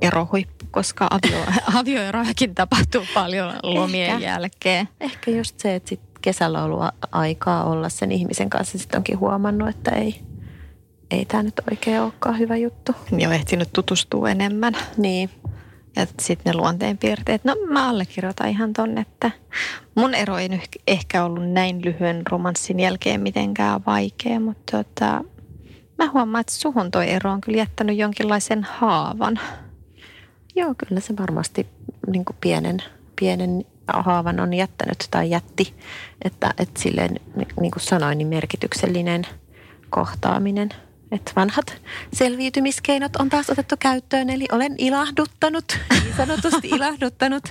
erohuippu, 0.00 0.64
koska 0.70 1.08
avio, 1.10 1.44
avioerojakin 1.80 2.54
tapahtuu 2.54 3.02
paljon 3.14 3.54
lomien 3.62 4.10
Ehkä. 4.10 4.24
jälkeen. 4.24 4.88
Ehkä 5.00 5.30
just 5.30 5.60
se, 5.60 5.74
että 5.74 5.88
sit 5.88 6.00
kesällä 6.22 6.58
on 6.58 6.64
ollut 6.64 6.82
aikaa 7.12 7.64
olla 7.64 7.88
sen 7.88 8.12
ihmisen 8.12 8.50
kanssa. 8.50 8.78
Sitten 8.78 8.98
onkin 8.98 9.18
huomannut, 9.18 9.68
että 9.68 9.90
ei, 9.90 10.20
ei 11.10 11.24
tämä 11.24 11.42
nyt 11.42 11.60
oikein 11.70 12.00
olekaan 12.00 12.38
hyvä 12.38 12.56
juttu. 12.56 12.92
Niin 13.10 13.28
on 13.28 13.34
ehtinyt 13.34 13.68
tutustua 13.72 14.30
enemmän. 14.30 14.76
Niin. 14.96 15.30
Ja 15.96 16.06
sitten 16.20 16.52
ne 16.52 16.56
luonteenpiirteet. 16.56 17.44
No 17.44 17.56
mä 17.68 17.88
allekirjoitan 17.88 18.48
ihan 18.48 18.72
tonne, 18.72 19.00
että 19.00 19.30
mun 19.94 20.14
ero 20.14 20.38
ei 20.38 20.48
nyt 20.48 20.68
ehkä 20.86 21.24
ollut 21.24 21.50
näin 21.50 21.84
lyhyen 21.84 22.22
romanssin 22.30 22.80
jälkeen 22.80 23.20
mitenkään 23.20 23.80
vaikea, 23.86 24.40
mutta 24.40 24.84
tota, 24.84 25.24
mä 25.98 26.10
huomaan, 26.12 26.40
että 26.40 26.52
suhun 26.52 26.90
toi 26.90 27.10
ero 27.10 27.30
on 27.30 27.40
kyllä 27.40 27.58
jättänyt 27.58 27.96
jonkinlaisen 27.96 28.64
haavan. 28.64 29.40
Joo, 30.56 30.74
kyllä 30.78 31.00
se 31.00 31.16
varmasti 31.16 31.66
niin 32.06 32.24
pienen, 32.40 32.82
pienen 33.20 33.64
haavan 33.88 34.40
on 34.40 34.54
jättänyt 34.54 35.08
tai 35.10 35.30
jätti. 35.30 35.74
Että, 36.24 36.54
että 36.58 36.80
silleen, 36.80 37.20
niin 37.60 37.70
kuin 37.70 37.82
sanoin, 37.82 38.18
niin 38.18 38.28
merkityksellinen 38.28 39.26
kohtaaminen– 39.90 40.68
että 41.12 41.32
vanhat 41.36 41.82
selviytymiskeinot 42.12 43.16
on 43.16 43.28
taas 43.28 43.50
otettu 43.50 43.74
käyttöön. 43.78 44.30
Eli 44.30 44.46
olen 44.52 44.74
ilahduttanut, 44.78 45.78
niin 45.90 46.14
sanotusti 46.16 46.68
ilahduttanut 46.76 47.42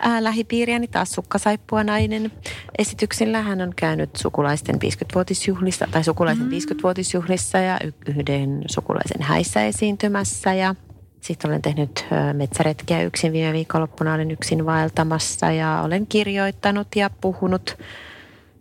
ää, 0.00 0.24
lähipiiriäni 0.24 0.88
taas 0.88 1.12
sukkasaippua 1.12 1.84
nainen. 1.84 2.32
Esityksillä 2.78 3.42
hän 3.42 3.60
on 3.60 3.72
käynyt 3.76 4.16
sukulaisten 4.16 4.74
50-vuotisjuhlissa 4.74 5.86
tai 5.90 6.04
sukulaisen 6.04 6.46
mm. 6.46 6.50
50-vuotisjuhlissa 6.50 7.58
ja 7.58 7.78
yhden 8.06 8.62
sukulaisen 8.70 9.22
häissä 9.22 9.64
esiintymässä 9.64 10.54
ja 10.54 10.74
sitten 11.20 11.50
olen 11.50 11.62
tehnyt 11.62 12.06
metsäretkiä 12.32 13.02
yksin 13.02 13.32
viime 13.32 13.52
viikonloppuna, 13.52 14.14
olen 14.14 14.30
yksin 14.30 14.66
vaeltamassa 14.66 15.52
ja 15.52 15.82
olen 15.84 16.06
kirjoittanut 16.06 16.88
ja 16.96 17.10
puhunut 17.20 17.76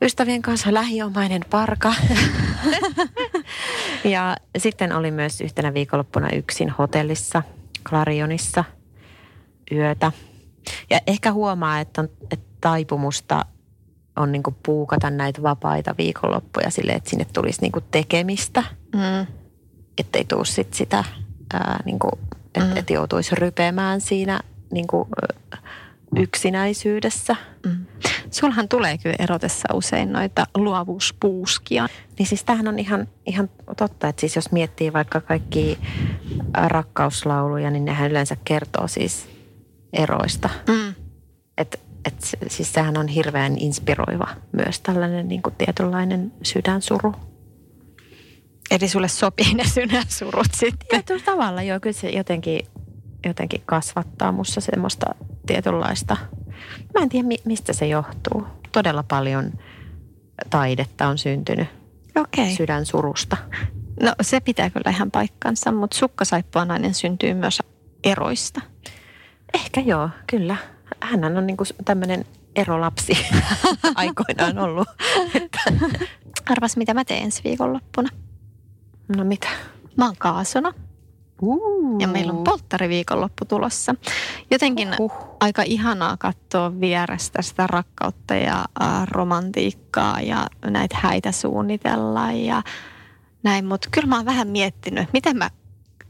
ystävien 0.01 0.41
kanssa 0.41 0.73
lähiomainen 0.73 1.45
parka. 1.49 1.93
ja 4.03 4.37
sitten 4.57 4.95
oli 4.95 5.11
myös 5.11 5.41
yhtenä 5.41 5.73
viikonloppuna 5.73 6.29
yksin 6.29 6.69
hotellissa 6.69 7.43
Clarionissa 7.89 8.63
yötä. 9.71 10.11
Ja 10.89 10.99
ehkä 11.07 11.31
huomaa, 11.31 11.79
että, 11.79 12.01
on, 12.01 12.09
että 12.31 12.45
taipumusta 12.61 13.45
on 14.15 14.31
niin 14.31 14.43
puukata 14.65 15.09
näitä 15.09 15.43
vapaita 15.43 15.95
viikonloppuja 15.97 16.69
sille, 16.69 16.91
että 16.91 17.09
sinne 17.09 17.25
tulisi 17.33 17.61
niin 17.61 17.71
tekemistä. 17.91 18.63
Mm. 18.95 19.27
Että 19.97 20.17
ei 20.17 20.25
tule 20.25 20.45
sit 20.45 20.73
sitä, 20.73 21.03
ää, 21.53 21.79
niin 21.85 21.99
kuin, 21.99 22.11
että 22.45 22.59
mm. 22.59 22.77
et 22.77 22.89
joutuisi 22.89 23.35
rypemään 23.35 24.01
siinä 24.01 24.39
niin 24.71 24.87
kuin, 24.87 25.09
yksinäisyydessä. 26.15 27.35
Mm. 27.65 27.85
Sulhan 28.31 28.67
tulee 28.67 28.97
kyllä 28.97 29.15
erotessa 29.19 29.73
usein 29.73 30.11
noita 30.11 30.45
luovuuspuuskia. 30.57 31.87
Niin 32.19 32.27
siis 32.27 32.43
tämähän 32.43 32.67
on 32.67 32.79
ihan, 32.79 33.07
ihan 33.25 33.49
totta, 33.77 34.07
että 34.07 34.19
siis 34.19 34.35
jos 34.35 34.51
miettii 34.51 34.93
vaikka 34.93 35.21
kaikki 35.21 35.79
rakkauslauluja, 36.53 37.71
niin 37.71 37.85
nehän 37.85 38.11
yleensä 38.11 38.37
kertoo 38.43 38.87
siis 38.87 39.27
eroista. 39.93 40.49
Mm. 40.67 40.93
Et, 41.57 41.79
et, 42.05 42.15
siis 42.47 42.73
sehän 42.73 42.97
on 42.97 43.07
hirveän 43.07 43.57
inspiroiva 43.57 44.27
myös 44.51 44.79
tällainen 44.79 45.27
niin 45.27 45.41
kuin 45.41 45.55
tietynlainen 45.55 46.33
sydänsuru. 46.43 47.15
Eli 48.71 48.87
sulle 48.87 49.07
sopii 49.07 49.53
ne 49.53 49.63
sydänsurut 49.63 50.47
sitten? 50.53 50.87
Tietyllä 50.89 51.23
tavalla 51.25 51.61
joo, 51.61 51.79
kyllä 51.79 51.93
se 51.93 52.09
jotenkin, 52.09 52.59
jotenkin 53.25 53.61
kasvattaa 53.65 54.31
musta 54.31 54.61
semmoista 54.61 55.15
tietynlaista, 55.51 56.17
mä 56.93 57.03
en 57.03 57.09
tiedä 57.09 57.27
mistä 57.45 57.73
se 57.73 57.87
johtuu. 57.87 58.47
Todella 58.71 59.03
paljon 59.03 59.51
taidetta 60.49 61.07
on 61.07 61.17
syntynyt 61.17 61.67
okay. 62.15 62.55
sydän 62.55 62.85
surusta. 62.85 63.37
No 64.01 64.13
se 64.21 64.39
pitää 64.39 64.69
kyllä 64.69 64.91
ihan 64.91 65.11
paikkansa, 65.11 65.71
mutta 65.71 65.97
sukkasaippua-nainen 65.97 66.93
syntyy 66.93 67.33
myös 67.33 67.59
eroista. 68.03 68.61
Ehkä 69.53 69.81
joo, 69.81 70.09
kyllä. 70.27 70.55
Hän 70.99 71.37
on 71.37 71.47
niinku 71.47 71.63
tämmöinen 71.85 72.25
erolapsi 72.55 73.13
aikoinaan 73.95 74.57
ollut. 74.57 74.87
Arvas, 76.49 76.77
mitä 76.77 76.93
mä 76.93 77.05
teen 77.05 77.23
ensi 77.23 77.43
viikonloppuna? 77.43 78.09
No 79.17 79.23
mitä? 79.23 79.47
Mä 79.97 80.05
oon 80.05 80.15
kaasona. 80.19 80.73
Uh. 81.41 81.99
Ja 81.99 82.07
meillä 82.07 82.33
on 82.33 82.43
polttariviikonloppu 82.43 83.45
tulossa. 83.45 83.95
Jotenkin 84.51 84.89
uh. 84.99 85.13
aika 85.39 85.63
ihanaa 85.65 86.17
katsoa 86.17 86.79
vierestä 86.79 87.41
sitä 87.41 87.67
rakkautta 87.67 88.35
ja 88.35 88.65
äh, 88.81 89.07
romantiikkaa 89.07 90.21
ja 90.21 90.47
näitä 90.65 90.97
häitä 90.99 91.31
suunnitella 91.31 92.31
ja 92.31 92.63
näin. 93.43 93.65
Mutta 93.65 93.87
kyllä 93.91 94.07
mä 94.07 94.15
oon 94.15 94.25
vähän 94.25 94.47
miettinyt, 94.47 95.09
miten 95.13 95.37
mä 95.37 95.49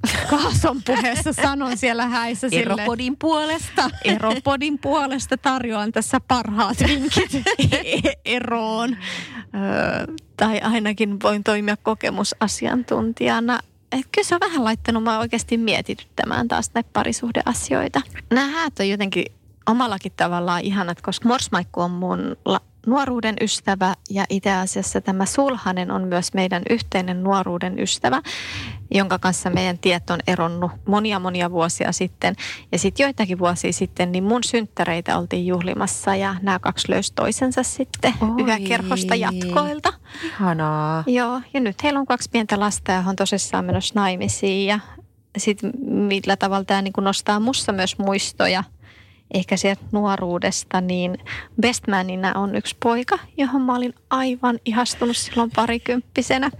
Kaason 0.29 0.81
puheessa 0.85 1.33
sanon 1.33 1.77
siellä 1.77 2.07
häissä 2.07 2.50
sille. 2.50 2.73
Eropodin 2.73 3.17
puolesta. 3.17 3.89
Eropodin 4.05 4.79
puolesta 4.79 5.38
tarjoan 5.38 5.91
tässä 5.91 6.19
parhaat 6.27 6.77
vinkit 6.88 7.31
e-, 7.73 8.13
eroon. 8.25 8.97
Ö, 8.97 10.13
tai 10.38 10.59
ainakin 10.59 11.21
voin 11.23 11.43
toimia 11.43 11.77
kokemusasiantuntijana 11.77 13.59
et 13.91 14.07
kyllä 14.12 14.27
se 14.27 14.36
on 14.36 14.39
vähän 14.41 14.63
laittanut 14.63 15.03
mä 15.03 15.19
oikeasti 15.19 15.57
mietityttämään 15.57 16.48
taas 16.48 16.71
näitä 16.74 16.89
parisuhdeasioita. 16.93 18.01
Nämä 18.29 18.48
häät 18.48 18.79
on 18.79 18.89
jotenkin 18.89 19.25
omallakin 19.69 20.12
tavallaan 20.17 20.62
ihanat, 20.62 21.01
koska 21.01 21.27
morsmaikku 21.29 21.81
on 21.81 21.91
mun 21.91 22.38
la- 22.45 22.62
nuoruuden 22.88 23.35
ystävä 23.41 23.93
ja 24.09 24.25
itse 24.29 24.51
asiassa 24.51 25.01
tämä 25.01 25.25
Sulhanen 25.25 25.91
on 25.91 26.07
myös 26.07 26.33
meidän 26.33 26.63
yhteinen 26.69 27.23
nuoruuden 27.23 27.79
ystävä, 27.79 28.21
jonka 28.91 29.19
kanssa 29.19 29.50
meidän 29.50 29.77
tiet 29.77 30.09
on 30.09 30.19
eronnut 30.27 30.71
monia 30.88 31.19
monia 31.19 31.51
vuosia 31.51 31.91
sitten. 31.91 32.35
Ja 32.71 32.79
sitten 32.79 33.03
joitakin 33.03 33.39
vuosia 33.39 33.73
sitten, 33.73 34.11
niin 34.11 34.23
mun 34.23 34.43
synttäreitä 34.43 35.17
oltiin 35.17 35.47
juhlimassa 35.47 36.15
ja 36.15 36.35
nämä 36.41 36.59
kaksi 36.59 36.91
löysi 36.91 37.13
toisensa 37.13 37.63
sitten 37.63 38.13
yökerhosta 38.47 39.15
jatkoilta. 39.15 39.93
Ihanaa. 40.25 41.03
Joo, 41.07 41.41
ja 41.53 41.59
nyt 41.59 41.83
heillä 41.83 42.00
on 42.00 42.05
kaksi 42.05 42.29
pientä 42.29 42.59
lasta 42.59 42.91
ja 42.91 43.03
on 43.07 43.15
tosissaan 43.15 43.65
menossa 43.65 43.93
naimisiin 43.95 44.67
ja 44.67 44.79
sitten 45.38 45.71
millä 45.83 46.38
tavalla 46.38 46.65
tämä 46.65 46.81
niin 46.81 46.93
nostaa 47.01 47.39
mussa 47.39 47.71
myös 47.71 47.97
muistoja– 47.97 48.63
ehkä 49.33 49.57
sieltä 49.57 49.81
nuoruudesta, 49.91 50.81
niin 50.81 51.17
bestmanina 51.61 52.33
on 52.35 52.55
yksi 52.55 52.75
poika, 52.83 53.19
johon 53.38 53.61
mä 53.61 53.75
olin 53.75 53.93
aivan 54.09 54.59
ihastunut 54.65 55.17
silloin 55.17 55.51
parikymppisenä. 55.55 56.51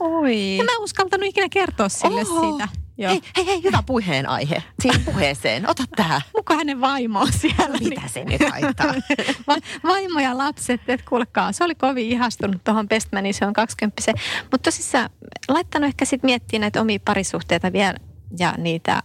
Oi. 0.00 0.56
Ja 0.56 0.64
mä 0.64 0.72
en 0.72 0.80
uskaltanut 0.82 1.26
ikinä 1.26 1.48
kertoa 1.48 1.88
sille 1.88 2.20
Oho. 2.20 2.52
sitä. 2.52 2.68
Joo. 2.98 3.10
Hei, 3.10 3.20
hei, 3.36 3.46
hei, 3.46 3.62
hyvä 3.62 3.82
puheenaihe 3.86 4.62
siihen 4.82 5.04
puheeseen. 5.04 5.70
Ota 5.70 5.84
tähän. 5.96 6.20
Muka 6.36 6.54
hänen 6.54 6.80
vaimo 6.80 7.26
siellä. 7.40 7.68
No, 7.68 7.88
mitä 7.88 8.08
se 8.08 8.24
nyt 8.24 8.40
haittaa? 8.50 8.86
Va- 9.48 9.56
vaimo 9.84 10.20
ja 10.20 10.38
lapset, 10.38 10.80
että 10.88 11.06
kuulkaa, 11.08 11.52
se 11.52 11.64
oli 11.64 11.74
kovin 11.74 12.08
ihastunut 12.08 12.64
tuohon 12.64 12.88
Bestmaniin, 12.88 13.34
se 13.34 13.46
on 13.46 13.52
20 13.52 14.12
Mutta 14.42 14.58
tosissaan 14.58 15.10
laittanut 15.48 15.88
ehkä 15.88 16.04
sitten 16.04 16.28
miettiä 16.28 16.58
näitä 16.58 16.80
omia 16.80 16.98
parisuhteita 17.04 17.72
vielä 17.72 17.96
ja 18.38 18.54
niitä 18.58 19.02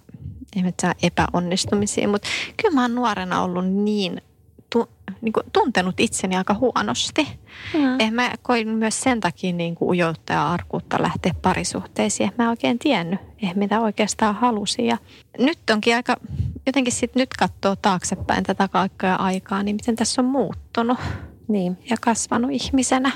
nyt 0.64 0.80
saa 0.82 0.94
epäonnistumisia, 1.04 2.08
mutta 2.08 2.28
kyllä 2.62 2.76
mä 2.76 2.82
oon 2.82 2.96
nuorena 2.96 3.44
ollut 3.44 3.66
niin, 3.66 4.22
tu, 4.70 4.90
niin 5.22 5.34
kuin 5.34 5.44
tuntenut 5.54 6.00
itseni 6.00 6.36
aika 6.36 6.54
huonosti. 6.54 7.28
Mm. 7.74 8.00
Eh, 8.00 8.12
mä 8.12 8.32
koin 8.42 8.70
myös 8.70 9.02
sen 9.02 9.20
takia 9.20 9.54
niin 9.54 9.76
kuin 9.76 9.90
ujoutta 9.90 10.34
ja 10.34 10.52
arkuutta 10.52 11.02
lähteä 11.02 11.34
parisuhteisiin. 11.42 12.32
Mä 12.38 12.44
en 12.44 12.50
oikein 12.50 12.80
tiennyt, 12.80 13.20
eh, 13.42 13.56
mitä 13.56 13.82
oikeastaan 13.82 14.36
halusin. 14.36 14.86
Ja 14.86 14.98
nyt 15.40 15.60
onkin 15.72 15.96
aika, 15.96 16.18
jotenkin 16.66 16.94
sitten 16.94 17.20
nyt 17.20 17.30
katsoo 17.40 17.76
taaksepäin 17.76 18.44
tätä 18.44 18.68
kaikkea 18.68 19.16
aikaa, 19.16 19.64
niin 19.64 19.76
miten 19.76 19.96
tässä 19.96 20.22
on 20.22 20.28
muuttunut 20.28 20.98
niin. 21.48 21.78
ja 21.90 21.96
kasvanut 22.02 22.52
ihmisenä. 22.52 23.12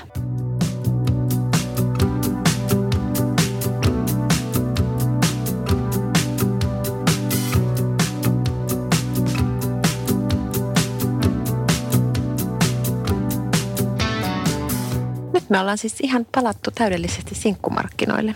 Me 15.52 15.60
ollaan 15.60 15.78
siis 15.78 16.00
ihan 16.00 16.26
palattu 16.34 16.70
täydellisesti 16.70 17.34
sinkkumarkkinoille. 17.34 18.34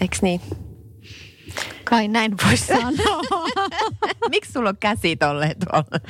Eikö 0.00 0.16
niin? 0.22 0.40
Kai 1.84 2.08
näin 2.08 2.34
voi 2.46 2.56
sanoa. 2.56 3.22
Miksi 4.30 4.52
sulla 4.52 4.68
on 4.68 4.76
käsi 4.76 5.16
tolle 5.16 5.56
tuolla 5.64 6.00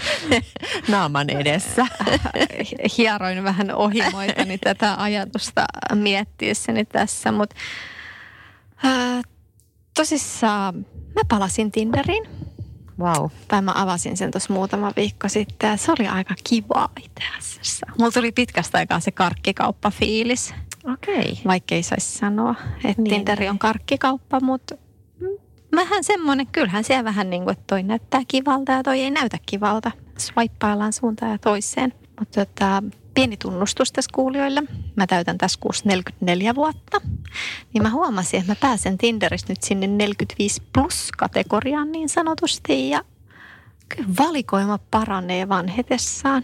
naaman 0.89 1.31
edessä? 1.31 1.87
Hieroin 2.99 3.45
vähän 3.45 3.75
ohimoitani 3.75 4.59
tätä 4.59 4.95
ajatusta 5.03 5.65
miettiessäni 5.95 6.85
tässä, 6.85 7.33
mutta 7.33 7.57
äh, 8.85 9.23
tosissaan 9.97 10.87
mä 11.15 11.23
palasin 11.29 11.73
Tinderiin 11.73 12.38
Wow. 12.99 13.31
Tai 13.49 13.63
mä 13.63 13.73
avasin 13.75 14.17
sen 14.17 14.31
tuossa 14.31 14.53
muutama 14.53 14.93
viikko 14.97 15.29
sitten 15.29 15.71
ja 15.71 15.77
se 15.77 15.93
oli 15.93 16.09
aika 16.09 16.35
kiva 16.45 16.89
itse 16.99 17.25
asiassa. 17.39 17.87
Mulla 17.99 18.13
tuli 18.13 18.33
pitkästä 18.33 18.79
aikaa 18.79 19.01
se 19.01 19.11
karkkikauppa-fiilis. 19.11 20.55
Okei. 20.93 21.19
Okay. 21.19 21.35
Vaikka 21.47 21.75
ei 21.75 21.83
saisi 21.83 22.19
sanoa, 22.19 22.55
että 22.85 23.03
niin. 23.03 23.15
Tinderi 23.15 23.49
on 23.49 23.59
karkkikauppa, 23.59 24.41
mutta 24.41 24.75
vähän 25.77 26.05
semmoinen, 26.05 26.47
kyllähän 26.47 26.85
siellä 26.85 27.05
vähän 27.05 27.31
niin 27.31 27.45
kuin, 27.45 27.53
että 27.53 27.65
toi 27.67 27.83
näyttää 27.83 28.23
kivalta 28.29 28.73
ja 28.73 28.83
toi 28.83 29.01
ei 29.01 29.11
näytä 29.11 29.39
kivalta. 29.47 29.91
Swipeaillaan 30.19 30.93
suuntaan 30.93 31.33
ja 31.33 31.39
toiseen. 31.39 31.93
Mutta 32.19 32.47
tota, 32.47 32.83
pieni 33.19 33.37
tunnustus 33.37 33.93
tässä 33.93 34.11
kuulijoille. 34.15 34.63
Mä 34.97 35.07
täytän 35.07 35.39
tässä 35.39 35.61
kuussa 35.61 35.83
44 35.87 36.55
vuotta. 36.55 37.01
Niin 37.75 37.83
mä 37.83 37.91
huomasin, 37.91 38.41
että 38.41 38.53
mä 38.53 38.57
pääsen 38.61 38.99
Tinderistä 38.99 39.53
nyt 39.53 39.63
sinne 39.63 39.87
45 39.87 40.63
plus 40.73 41.13
kategoriaan 41.19 41.93
niin 41.93 42.09
sanotusti. 42.09 42.91
Ja 42.91 43.05
kyllä 43.89 44.09
valikoima 44.19 44.79
paranee 44.91 45.49
vanhetessaan. 45.49 46.43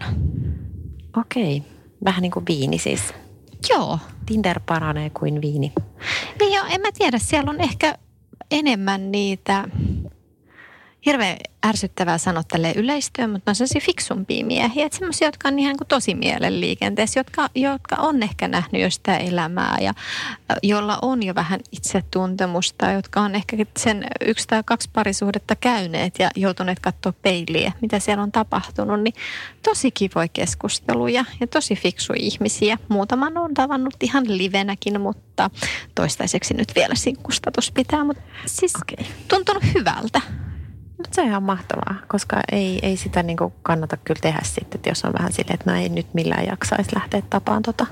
Okei. 1.17 1.63
Vähän 2.05 2.21
niin 2.21 2.31
kuin 2.31 2.45
viini 2.47 2.77
siis. 2.77 3.13
Joo. 3.69 3.99
Tinder 4.25 4.59
paranee 4.65 5.09
kuin 5.09 5.41
viini. 5.41 5.73
Niin 6.39 6.53
joo, 6.53 6.65
en 6.69 6.81
mä 6.81 6.91
tiedä. 6.97 7.17
Siellä 7.17 7.49
on 7.49 7.61
ehkä 7.61 7.97
enemmän 8.51 9.11
niitä 9.11 9.67
hirveän 11.05 11.37
ärsyttävää 11.65 12.17
sanoa 12.17 12.43
tälle 12.43 12.73
yleistöön, 12.75 13.29
mutta 13.29 13.51
on 13.51 13.55
sellaisia 13.55 13.81
fiksumpia 13.81 14.45
miehiä, 14.45 14.85
että 14.85 14.97
semmoisia, 14.97 15.27
jotka 15.27 15.47
on 15.47 15.59
ihan 15.59 15.77
kuin 15.77 15.87
tosi 15.87 16.15
mielen 16.15 16.61
liikenteessä, 16.61 17.19
jotka, 17.19 17.49
jotka 17.55 17.95
on 17.95 18.23
ehkä 18.23 18.47
nähnyt 18.47 18.81
jo 18.81 18.89
sitä 18.89 19.17
elämää 19.17 19.77
ja 19.81 19.93
jolla 20.63 20.99
on 21.01 21.23
jo 21.23 21.35
vähän 21.35 21.59
itsetuntemusta, 21.71 22.91
jotka 22.91 23.21
on 23.21 23.35
ehkä 23.35 23.57
sen 23.77 24.07
yksi 24.25 24.47
tai 24.47 24.63
kaksi 24.65 24.89
parisuhdetta 24.93 25.55
käyneet 25.55 26.19
ja 26.19 26.29
joutuneet 26.35 26.79
katsoa 26.79 27.13
peiliä, 27.21 27.71
mitä 27.81 27.99
siellä 27.99 28.23
on 28.23 28.31
tapahtunut, 28.31 29.01
niin 29.01 29.13
tosi 29.63 29.91
kivoja 29.91 30.27
keskusteluja 30.33 31.25
ja 31.39 31.47
tosi 31.47 31.75
fiksuja 31.75 32.19
ihmisiä. 32.21 32.77
Muutaman 32.89 33.37
on 33.37 33.53
tavannut 33.53 33.95
ihan 34.01 34.37
livenäkin, 34.37 35.01
mutta 35.01 35.49
toistaiseksi 35.95 36.53
nyt 36.53 36.71
vielä 36.75 36.95
sinkkustatus 36.95 37.71
pitää, 37.71 38.03
mutta 38.03 38.21
siis 38.45 38.73
okay. 38.75 39.05
tuntunut 39.27 39.63
hyvältä. 39.73 40.21
Mutta 41.05 41.15
se 41.15 41.21
on 41.21 41.27
ihan 41.27 41.43
mahtavaa, 41.43 41.95
koska 42.07 42.41
ei, 42.51 42.79
ei 42.81 42.97
sitä 42.97 43.23
niin 43.23 43.37
kannata 43.63 43.97
kyllä 43.97 44.19
tehdä 44.21 44.39
sitten, 44.43 44.77
että 44.77 44.89
jos 44.89 45.05
on 45.05 45.13
vähän 45.13 45.33
silleen, 45.33 45.53
että 45.53 45.71
no 45.71 45.77
ei 45.77 45.89
nyt 45.89 46.13
millään 46.13 46.45
jaksaisi 46.45 46.95
lähteä 46.95 47.21
tapaan 47.29 47.61
tota. 47.61 47.85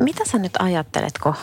Mitä 0.00 0.24
sä 0.24 0.38
nyt 0.38 0.52
ajattelet, 0.58 1.18
kun 1.22 1.34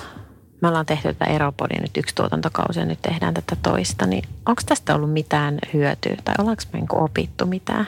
me 0.61 0.67
ollaan 0.67 0.85
tehty 0.85 1.07
tätä 1.07 1.25
Eropodia 1.25 1.81
nyt 1.81 1.97
yksi 1.97 2.15
tuotantokausi 2.15 2.79
ja 2.79 2.85
nyt 2.85 3.01
tehdään 3.01 3.33
tätä 3.33 3.55
toista, 3.63 4.05
niin 4.05 4.23
onko 4.45 4.61
tästä 4.65 4.95
ollut 4.95 5.13
mitään 5.13 5.59
hyötyä 5.73 6.17
tai 6.25 6.35
ollaanko 6.39 6.63
me 6.73 6.79
niinku 6.79 7.03
opittu 7.03 7.45
mitään? 7.45 7.87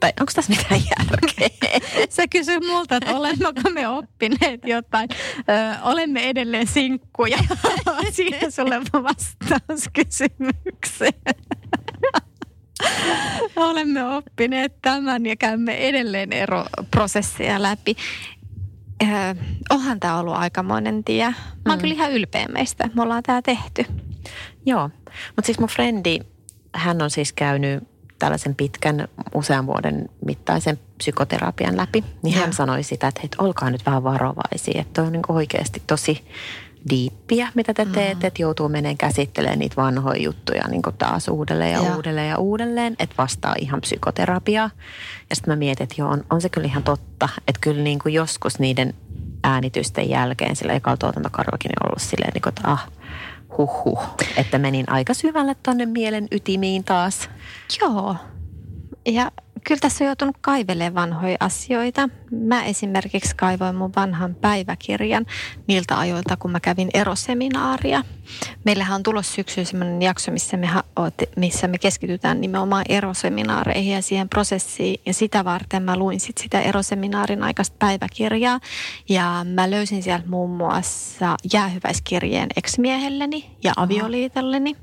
Tai 0.00 0.12
onko 0.20 0.32
tässä 0.34 0.52
mitään 0.52 0.80
järkeä? 0.80 1.80
Sä 2.10 2.28
kysyy 2.30 2.60
multa, 2.60 2.96
että 2.96 3.16
olemmeko 3.16 3.70
me 3.70 3.88
oppineet 3.88 4.60
jotain. 4.64 5.08
Ö, 5.38 5.42
olemme 5.82 6.28
edelleen 6.28 6.66
sinkkuja. 6.66 7.38
Siihen 8.10 8.52
sulle 8.52 8.80
vastaus 8.92 9.88
kysymykseen. 9.92 11.12
olemme 13.56 14.16
oppineet 14.16 14.82
tämän 14.82 15.26
ja 15.26 15.36
käymme 15.36 15.76
edelleen 15.88 16.32
eroprosesseja 16.32 17.62
läpi 17.62 17.96
äh, 19.04 19.36
onhan 19.70 20.00
tämä 20.00 20.18
ollut 20.18 20.34
aikamoinen 20.34 21.04
tie. 21.04 21.24
Mä 21.26 21.34
oon 21.66 21.78
mm. 21.78 21.80
kyllä 21.80 21.94
ihan 21.94 22.12
ylpeä 22.12 22.46
meistä. 22.52 22.90
Me 22.94 23.02
ollaan 23.02 23.22
tämä 23.22 23.42
tehty. 23.42 23.86
Joo, 24.66 24.90
mutta 25.26 25.46
siis 25.46 25.58
mun 25.58 25.68
frendi, 25.68 26.18
hän 26.74 27.02
on 27.02 27.10
siis 27.10 27.32
käynyt 27.32 27.84
tällaisen 28.18 28.54
pitkän 28.54 29.08
usean 29.34 29.66
vuoden 29.66 30.08
mittaisen 30.26 30.78
psykoterapian 30.98 31.76
läpi, 31.76 32.04
niin 32.22 32.36
hän 32.36 32.52
sanoi 32.52 32.82
sitä, 32.82 33.08
että, 33.08 33.20
että 33.24 33.36
olkaa 33.42 33.70
nyt 33.70 33.86
vähän 33.86 34.04
varovaisia, 34.04 34.80
että 34.80 35.02
on 35.02 35.12
niin 35.12 35.22
oikeasti 35.28 35.82
tosi 35.86 36.24
diippiä, 36.90 37.48
mitä 37.54 37.74
te 37.74 37.84
teette, 37.84 38.24
mm. 38.24 38.26
että 38.26 38.42
joutuu 38.42 38.68
menemään 38.68 38.96
käsittelemään 38.96 39.58
niitä 39.58 39.76
vanhoja 39.76 40.22
juttuja 40.22 40.68
niin 40.68 40.82
kuin 40.82 40.96
taas 40.96 41.28
uudelleen 41.28 41.72
ja, 41.72 41.82
ja 41.82 41.96
uudelleen 41.96 42.28
ja 42.28 42.38
uudelleen, 42.38 42.96
että 42.98 43.14
vastaa 43.18 43.54
ihan 43.58 43.80
psykoterapiaa. 43.80 44.70
Ja 45.30 45.36
sitten 45.36 45.52
mä 45.52 45.56
mietin, 45.56 45.84
että 45.84 45.94
joo, 45.98 46.10
on, 46.10 46.24
on 46.30 46.40
se 46.40 46.48
kyllä 46.48 46.66
ihan 46.66 46.82
totta, 46.82 47.28
että 47.48 47.60
kyllä 47.60 47.82
niin 47.82 47.98
kuin 47.98 48.14
joskus 48.14 48.58
niiden 48.58 48.94
äänitysten 49.44 50.08
jälkeen 50.08 50.56
sillä 50.56 50.72
ekalla 50.72 50.96
tuotantokarvakin 50.96 51.70
on 51.70 51.88
ollut 51.88 52.02
silleen, 52.02 52.32
niin 52.34 52.42
kuin, 52.42 52.50
että 52.50 52.70
ah, 52.70 52.88
huh, 53.58 53.84
huh, 53.84 54.02
että 54.36 54.58
menin 54.58 54.90
aika 54.90 55.14
syvälle 55.14 55.56
tonne 55.62 55.86
mielen 55.86 56.28
ytimiin 56.32 56.84
taas. 56.84 57.30
Joo. 57.80 58.16
Ja 59.06 59.30
kyllä 59.64 59.80
tässä 59.80 60.04
on 60.04 60.06
joutunut 60.06 60.36
kaivelemaan 60.40 60.94
vanhoja 60.94 61.36
asioita. 61.40 62.08
Mä 62.30 62.64
esimerkiksi 62.64 63.36
kaivoin 63.36 63.76
mun 63.76 63.92
vanhan 63.96 64.34
päiväkirjan 64.34 65.26
niiltä 65.66 65.98
ajoilta, 65.98 66.36
kun 66.36 66.50
mä 66.50 66.60
kävin 66.60 66.88
eroseminaaria. 66.94 68.04
Meillähän 68.64 68.94
on 68.94 69.02
tulossa 69.02 69.34
syksyyn 69.34 69.66
sellainen 69.66 70.02
jakso, 70.02 70.32
missä 70.32 70.56
me, 70.56 70.68
missä 71.36 71.68
me 71.68 71.78
keskitytään 71.78 72.40
nimenomaan 72.40 72.84
eroseminaareihin 72.88 73.94
ja 73.94 74.02
siihen 74.02 74.28
prosessiin. 74.28 75.00
Ja 75.06 75.14
sitä 75.14 75.44
varten 75.44 75.82
mä 75.82 75.96
luin 75.96 76.20
sit 76.20 76.38
sitä 76.38 76.60
eroseminaarin 76.60 77.42
aikaista 77.42 77.76
päiväkirjaa. 77.78 78.60
Ja 79.08 79.46
mä 79.54 79.70
löysin 79.70 80.02
sieltä 80.02 80.28
muun 80.28 80.50
muassa 80.50 81.36
jäähyväiskirjeen 81.52 82.48
eksmiehelleni 82.56 83.50
ja 83.64 83.72
avioliitolleni. 83.76 84.76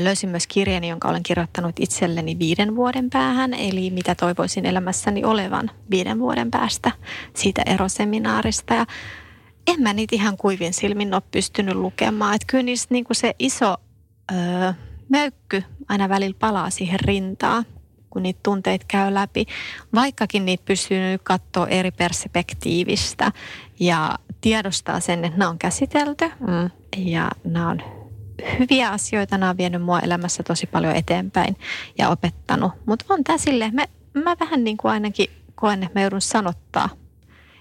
Löysin 0.00 0.30
myös 0.30 0.46
kirjani, 0.46 0.88
jonka 0.88 1.08
olen 1.08 1.22
kirjoittanut 1.22 1.80
itselleni 1.80 2.38
viiden 2.38 2.76
vuoden 2.76 3.10
päähän, 3.10 3.54
eli 3.54 3.90
mitä 3.90 4.14
toivoisin 4.14 4.66
elämässäni 4.66 5.24
olevan 5.24 5.70
viiden 5.90 6.18
vuoden 6.18 6.50
päästä 6.50 6.92
siitä 7.34 7.62
eroseminaarista. 7.66 8.74
Ja 8.74 8.86
en 9.66 9.82
mä 9.82 9.92
niitä 9.92 10.16
ihan 10.16 10.36
kuivin 10.36 10.74
silmin 10.74 11.14
ole 11.14 11.22
pystynyt 11.30 11.74
lukemaan. 11.74 12.34
Että 12.34 12.46
kyllä 12.46 12.62
niistä 12.62 12.94
niin 12.94 13.04
kuin 13.04 13.16
se 13.16 13.34
iso 13.38 13.76
öö, 14.32 14.72
möykky 15.08 15.62
aina 15.88 16.08
välillä 16.08 16.36
palaa 16.38 16.70
siihen 16.70 17.00
rintaan, 17.00 17.64
kun 18.10 18.22
niitä 18.22 18.40
tunteita 18.42 18.84
käy 18.88 19.14
läpi. 19.14 19.46
Vaikkakin 19.94 20.44
niitä 20.44 20.64
pystyy 20.64 21.18
katsoa 21.22 21.66
eri 21.66 21.90
perspektiivistä 21.90 23.32
ja 23.80 24.18
tiedostaa 24.40 25.00
sen, 25.00 25.24
että 25.24 25.38
nämä 25.38 25.50
on 25.50 25.58
käsitelty 25.58 26.24
mm. 26.40 26.70
ja 26.96 27.30
nämä 27.44 27.70
on 27.70 27.82
hyviä 28.58 28.90
asioita. 28.90 29.38
Nämä 29.38 29.50
on 29.50 29.56
vienyt 29.56 29.82
mua 29.82 30.00
elämässä 30.00 30.42
tosi 30.42 30.66
paljon 30.66 30.96
eteenpäin 30.96 31.56
ja 31.98 32.08
opettanut. 32.08 32.72
Mutta 32.86 33.04
on 33.08 33.24
tämä 33.24 33.38
silleen, 33.38 33.74
mä, 33.74 33.84
mä 34.24 34.36
vähän 34.40 34.64
niin 34.64 34.76
kuin 34.76 34.92
ainakin 34.92 35.30
koen, 35.54 35.82
että 35.82 35.98
mä 35.98 36.02
joudun 36.02 36.20
sanottaa 36.20 36.88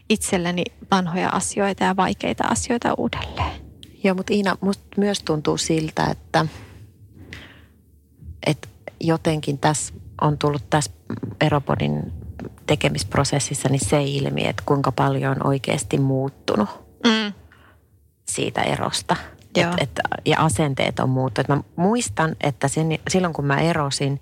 itselleni 0.10 0.64
vanhoja 0.92 1.30
asioita 1.30 1.84
ja 1.84 1.96
vaikeita 1.96 2.44
asioita 2.48 2.94
uudelleen. 2.98 3.62
Joo, 4.04 4.16
mutta 4.16 4.34
Iina, 4.34 4.58
musta 4.62 4.84
myös 4.98 5.24
tuntuu 5.24 5.58
siltä, 5.58 6.06
että, 6.06 6.46
että 8.46 8.68
jotenkin 9.00 9.58
tässä 9.58 9.94
on 10.22 10.38
tullut 10.38 10.70
tässä 10.70 10.92
Eropodin 11.42 12.14
tekemisprosessissa 12.68 13.70
niin 13.70 13.86
se 13.86 14.04
ilmi, 14.04 14.48
että 14.48 14.64
kuinka 14.66 14.92
paljon 14.92 15.32
on 15.32 15.48
oikeasti 15.48 15.98
muuttunut 15.98 16.70
mm. 17.04 17.34
siitä 18.28 18.62
erosta. 18.62 19.16
Et, 19.63 19.82
et, 19.82 20.00
ja 20.26 20.38
asenteet 20.39 21.00
on 21.00 21.10
muuttunut. 21.10 21.48
Mä 21.48 21.62
muistan, 21.76 22.36
että 22.41 22.68
sen, 22.68 22.88
silloin 23.10 23.34
kun 23.34 23.46
mä 23.46 23.60
erosin, 23.60 24.22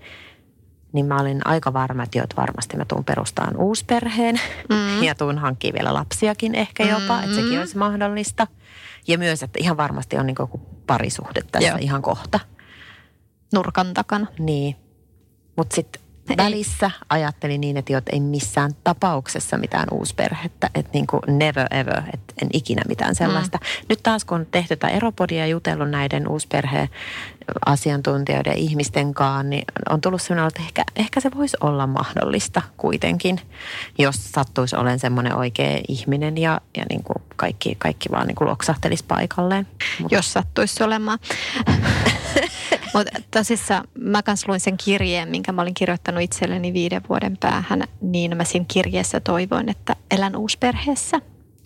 niin 0.94 1.06
mä 1.06 1.20
olin 1.20 1.48
aika 1.48 1.74
varma, 1.74 2.04
että, 2.04 2.24
että 2.24 2.36
varmasti 2.36 2.78
mä 2.78 2.86
tuun 2.86 3.06
perustaan 3.06 3.58
uusperheen 3.58 4.40
mm. 4.70 5.04
ja 5.08 5.16
tuun 5.16 5.38
hankkimaan 5.38 5.74
vielä 5.74 5.94
lapsiakin 5.94 6.56
ehkä 6.56 6.84
jopa, 6.84 7.18
mm. 7.18 7.24
että 7.24 7.36
sekin 7.36 7.60
olisi 7.60 7.78
mahdollista. 7.78 8.48
Ja 9.08 9.18
myös, 9.18 9.44
että 9.44 9.60
ihan 9.62 9.78
varmasti 9.78 10.18
on 10.18 10.26
niin 10.26 10.36
kuin 10.36 10.52
parisuhde 10.88 11.42
tässä 11.52 11.70
Joo. 11.70 11.78
ihan 11.82 12.02
kohta. 12.02 12.40
Nurkan 13.54 13.94
takana. 13.94 14.28
Niin. 14.40 14.76
Mutta 15.56 15.76
sitten 15.76 16.02
välissä 16.38 16.92
ajattelin 17.10 17.62
niin, 17.62 17.78
että, 17.78 17.94
jo, 17.94 17.98
että 17.98 18.12
ei 18.14 18.20
missään 18.20 18.72
tapauksessa 18.84 19.58
mitään 19.58 19.88
uusperhettä, 19.92 20.70
että 20.76 20.92
niin 20.94 21.08
kuin 21.08 21.22
never 21.28 21.68
ever, 21.72 22.02
että 22.14 22.34
en 22.42 22.50
ikinä 22.54 22.82
mitään 22.88 23.16
sellaista. 23.16 23.58
Mm. 23.62 23.86
Nyt 23.90 24.00
taas 24.04 24.26
kun 24.26 24.40
on 24.40 24.48
tehty 24.52 24.76
tätä 24.76 24.94
eropodia 24.94 25.40
ja 25.40 25.48
jutellut 25.48 25.90
näiden 25.90 26.28
uusperheen 26.28 26.90
asiantuntijoiden 27.66 28.58
ihmisten 28.58 29.14
kanssa, 29.14 29.44
niin 29.44 29.64
on 29.90 30.02
tullut 30.02 30.22
sellainen, 30.22 30.48
että 30.48 30.62
ehkä, 30.62 30.84
ehkä 30.96 31.20
se 31.20 31.32
voisi 31.36 31.58
olla 31.62 31.88
mahdollista 31.88 32.62
kuitenkin, 32.78 33.40
jos 33.98 34.32
sattuisi 34.32 34.76
olen 34.76 35.00
semmoinen 35.00 35.36
oikea 35.36 35.80
ihminen 35.88 36.38
ja, 36.38 36.62
ja 36.78 36.86
niin 36.90 37.04
kuin 37.04 37.24
kaikki, 37.36 37.76
kaikki 37.76 38.10
vaan 38.12 38.28
niin 38.28 38.36
kuin 38.36 38.50
loksahtelisi 38.50 39.06
paikalleen. 39.08 39.68
Mutta... 40.00 40.16
Jos 40.16 40.34
sattuisi 40.34 40.84
olemaan. 40.84 41.20
Mutta 42.94 43.22
tosissaan 43.32 43.88
mä 44.00 44.24
kans 44.24 44.48
luin 44.48 44.60
sen 44.60 44.78
kirjeen, 44.78 45.30
minkä 45.30 45.52
mä 45.52 45.62
olin 45.62 45.74
kirjoittanut 45.74 46.22
itselleni 46.22 46.74
viiden 46.74 47.02
vuoden 47.10 47.38
päähän, 47.40 47.84
niin 48.02 48.38
mä 48.38 48.44
siinä 48.44 48.66
kirjeessä 48.68 49.20
toivoin, 49.20 49.70
että 49.70 49.96
elän 50.12 50.36
uusperheessä 50.36 51.20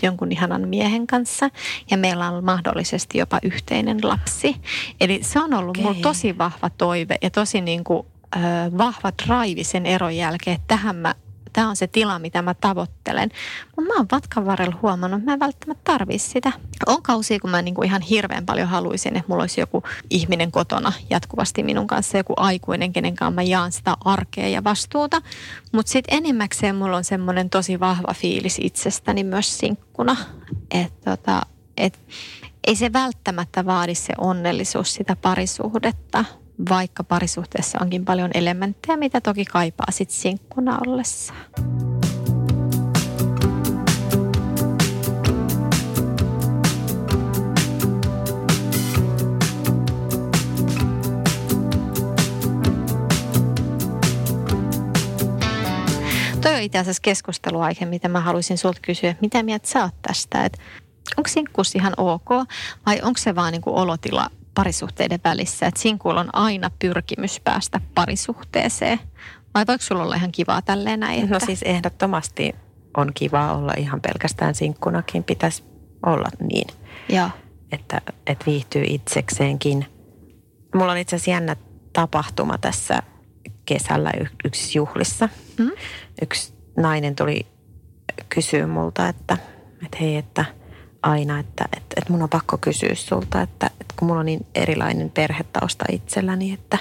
jonkun 0.04 0.32
ihanan 0.32 0.68
miehen 0.68 1.08
kanssa 1.08 1.50
ja 1.92 1.98
meillä 1.98 2.30
on 2.30 2.44
mahdollisesti 2.44 3.18
jopa 3.18 3.40
yhteinen 3.44 4.00
lapsi. 4.04 4.56
Eli 5.02 5.20
se 5.24 5.40
on 5.40 5.54
ollut 5.54 5.78
okay. 5.78 5.84
mulla 5.84 6.02
tosi 6.02 6.38
vahva 6.38 6.70
toive 6.70 7.16
ja 7.22 7.30
tosi 7.30 7.62
niin 7.62 7.84
kuin, 7.84 8.06
äh, 8.36 8.42
vahva 8.78 9.12
drive 9.26 9.64
sen 9.64 9.86
eron 9.86 10.16
jälkeen, 10.16 10.56
että 10.56 10.68
tähän 10.68 10.96
mä 10.96 11.16
tämä 11.58 11.70
on 11.70 11.76
se 11.76 11.88
tila, 11.88 12.20
mitä 12.20 12.42
mä 12.42 12.54
tavoittelen. 12.54 13.30
Mutta 13.66 13.94
mä 13.94 13.98
oon 13.98 14.08
matkan 14.12 14.46
varrella 14.46 14.80
huomannut, 14.82 15.18
että 15.18 15.32
mä 15.32 15.34
en 15.34 15.40
välttämättä 15.40 15.82
tarvii 15.84 16.20
sitä. 16.20 16.52
On 16.86 17.02
kausia, 17.02 17.40
kun 17.40 17.50
mä 17.50 17.62
niinku 17.62 17.84
ihan 17.84 18.02
hirveän 18.02 18.46
paljon 18.46 18.68
haluaisin, 18.68 19.18
että 19.18 19.30
mulla 19.30 19.44
olisi 19.44 19.62
joku 19.62 19.84
ihminen 20.10 20.52
kotona 20.52 20.94
jatkuvasti 21.10 21.64
minun 21.64 21.88
kanssa, 21.88 22.18
joku 22.18 22.34
aikuinen, 22.38 22.94
kenen 22.94 23.16
kanssa 23.16 23.36
mä 23.36 23.42
jaan 23.42 23.72
sitä 23.72 23.98
arkea 24.06 24.48
ja 24.48 24.64
vastuuta. 24.64 25.22
Mutta 25.72 25.92
sitten 25.92 26.18
enimmäkseen 26.18 26.76
mulla 26.76 26.98
on 26.98 27.04
semmoinen 27.04 27.50
tosi 27.50 27.80
vahva 27.80 28.14
fiilis 28.14 28.58
itsestäni 28.62 29.24
myös 29.24 29.58
sinkkuna. 29.58 30.16
Että 30.72 31.18
tota, 31.18 31.42
et, 31.78 32.00
ei 32.68 32.76
se 32.76 32.94
välttämättä 32.94 33.66
vaadi 33.66 33.96
se 33.96 34.14
onnellisuus 34.18 34.94
sitä 34.94 35.16
parisuhdetta, 35.16 36.26
vaikka 36.70 37.04
parisuhteessa 37.04 37.78
onkin 37.82 38.06
paljon 38.06 38.32
elementtejä, 38.34 38.98
mitä 38.98 39.22
toki 39.22 39.46
kaipaa 39.46 39.92
sit 39.92 40.10
sinkkuna 40.10 40.80
ollessa. 40.88 41.34
Toi 56.42 56.56
on 56.56 56.62
itse 56.62 56.78
asiassa 56.78 57.02
keskusteluaihe, 57.02 57.86
mitä 57.86 58.08
mä 58.08 58.20
haluaisin 58.20 58.58
sulta 58.58 58.80
kysyä. 58.82 59.16
Mitä 59.22 59.44
mieltä 59.44 59.68
sä 59.68 59.84
oot 59.84 60.02
tästä? 60.02 60.46
Et 60.46 60.58
onko 61.18 61.28
sinkkuus 61.28 61.76
ihan 61.76 61.94
ok 61.98 62.30
vai 62.86 63.02
onko 63.02 63.18
se 63.18 63.36
vaan 63.36 63.52
niinku 63.52 63.78
olotila 63.78 64.30
parisuhteiden 64.58 65.20
välissä, 65.24 65.66
että 65.66 65.82
sinkuilla 65.82 66.22
on 66.22 66.30
aina 66.34 66.72
pyrkimys 66.80 67.40
päästä 67.40 67.82
parisuhteeseen? 67.96 69.00
Vai 69.54 69.66
voiko 69.68 69.84
sulla 69.84 70.04
olla 70.04 70.16
ihan 70.16 70.32
kivaa 70.32 70.62
tälleen 70.62 71.00
näin? 71.00 71.20
No 71.20 71.24
että... 71.24 71.36
No 71.36 71.40
siis 71.46 71.64
ehdottomasti 71.64 72.56
on 72.98 73.12
kiva 73.14 73.54
olla 73.54 73.74
ihan 73.78 74.02
pelkästään 74.02 74.56
sinkkunakin. 74.56 75.24
Pitäisi 75.24 75.64
olla 76.06 76.30
niin, 76.40 76.68
Joo. 77.10 77.30
Että, 77.72 78.02
että 78.28 78.46
viihtyy 78.46 78.84
itsekseenkin. 78.88 79.86
Mulla 80.76 80.92
on 80.92 80.98
itse 80.98 81.16
asiassa 81.16 81.32
jännä 81.32 81.56
tapahtuma 81.94 82.58
tässä 82.58 83.04
kesällä 83.66 84.12
yksi 84.46 84.78
juhlissa. 84.78 85.30
Mm? 85.58 85.72
Yksi 86.22 86.54
nainen 86.78 87.16
tuli 87.16 87.48
kysyä 88.30 88.68
multa, 88.68 89.08
että, 89.08 89.38
että 89.86 89.98
hei, 90.02 90.16
että– 90.16 90.46
aina, 91.08 91.40
että, 91.40 91.66
että, 91.78 91.96
että 91.98 92.12
mun 92.12 92.24
on 92.24 92.30
pakko 92.30 92.58
kysyä 92.58 92.96
sulta, 92.96 93.42
että, 93.42 93.70
että 93.82 93.94
kun 94.00 94.08
mulla 94.08 94.20
on 94.20 94.26
niin 94.26 94.46
erilainen 94.56 95.10
perhetausta 95.10 95.86
itselläni, 95.92 96.54
että, 96.54 96.78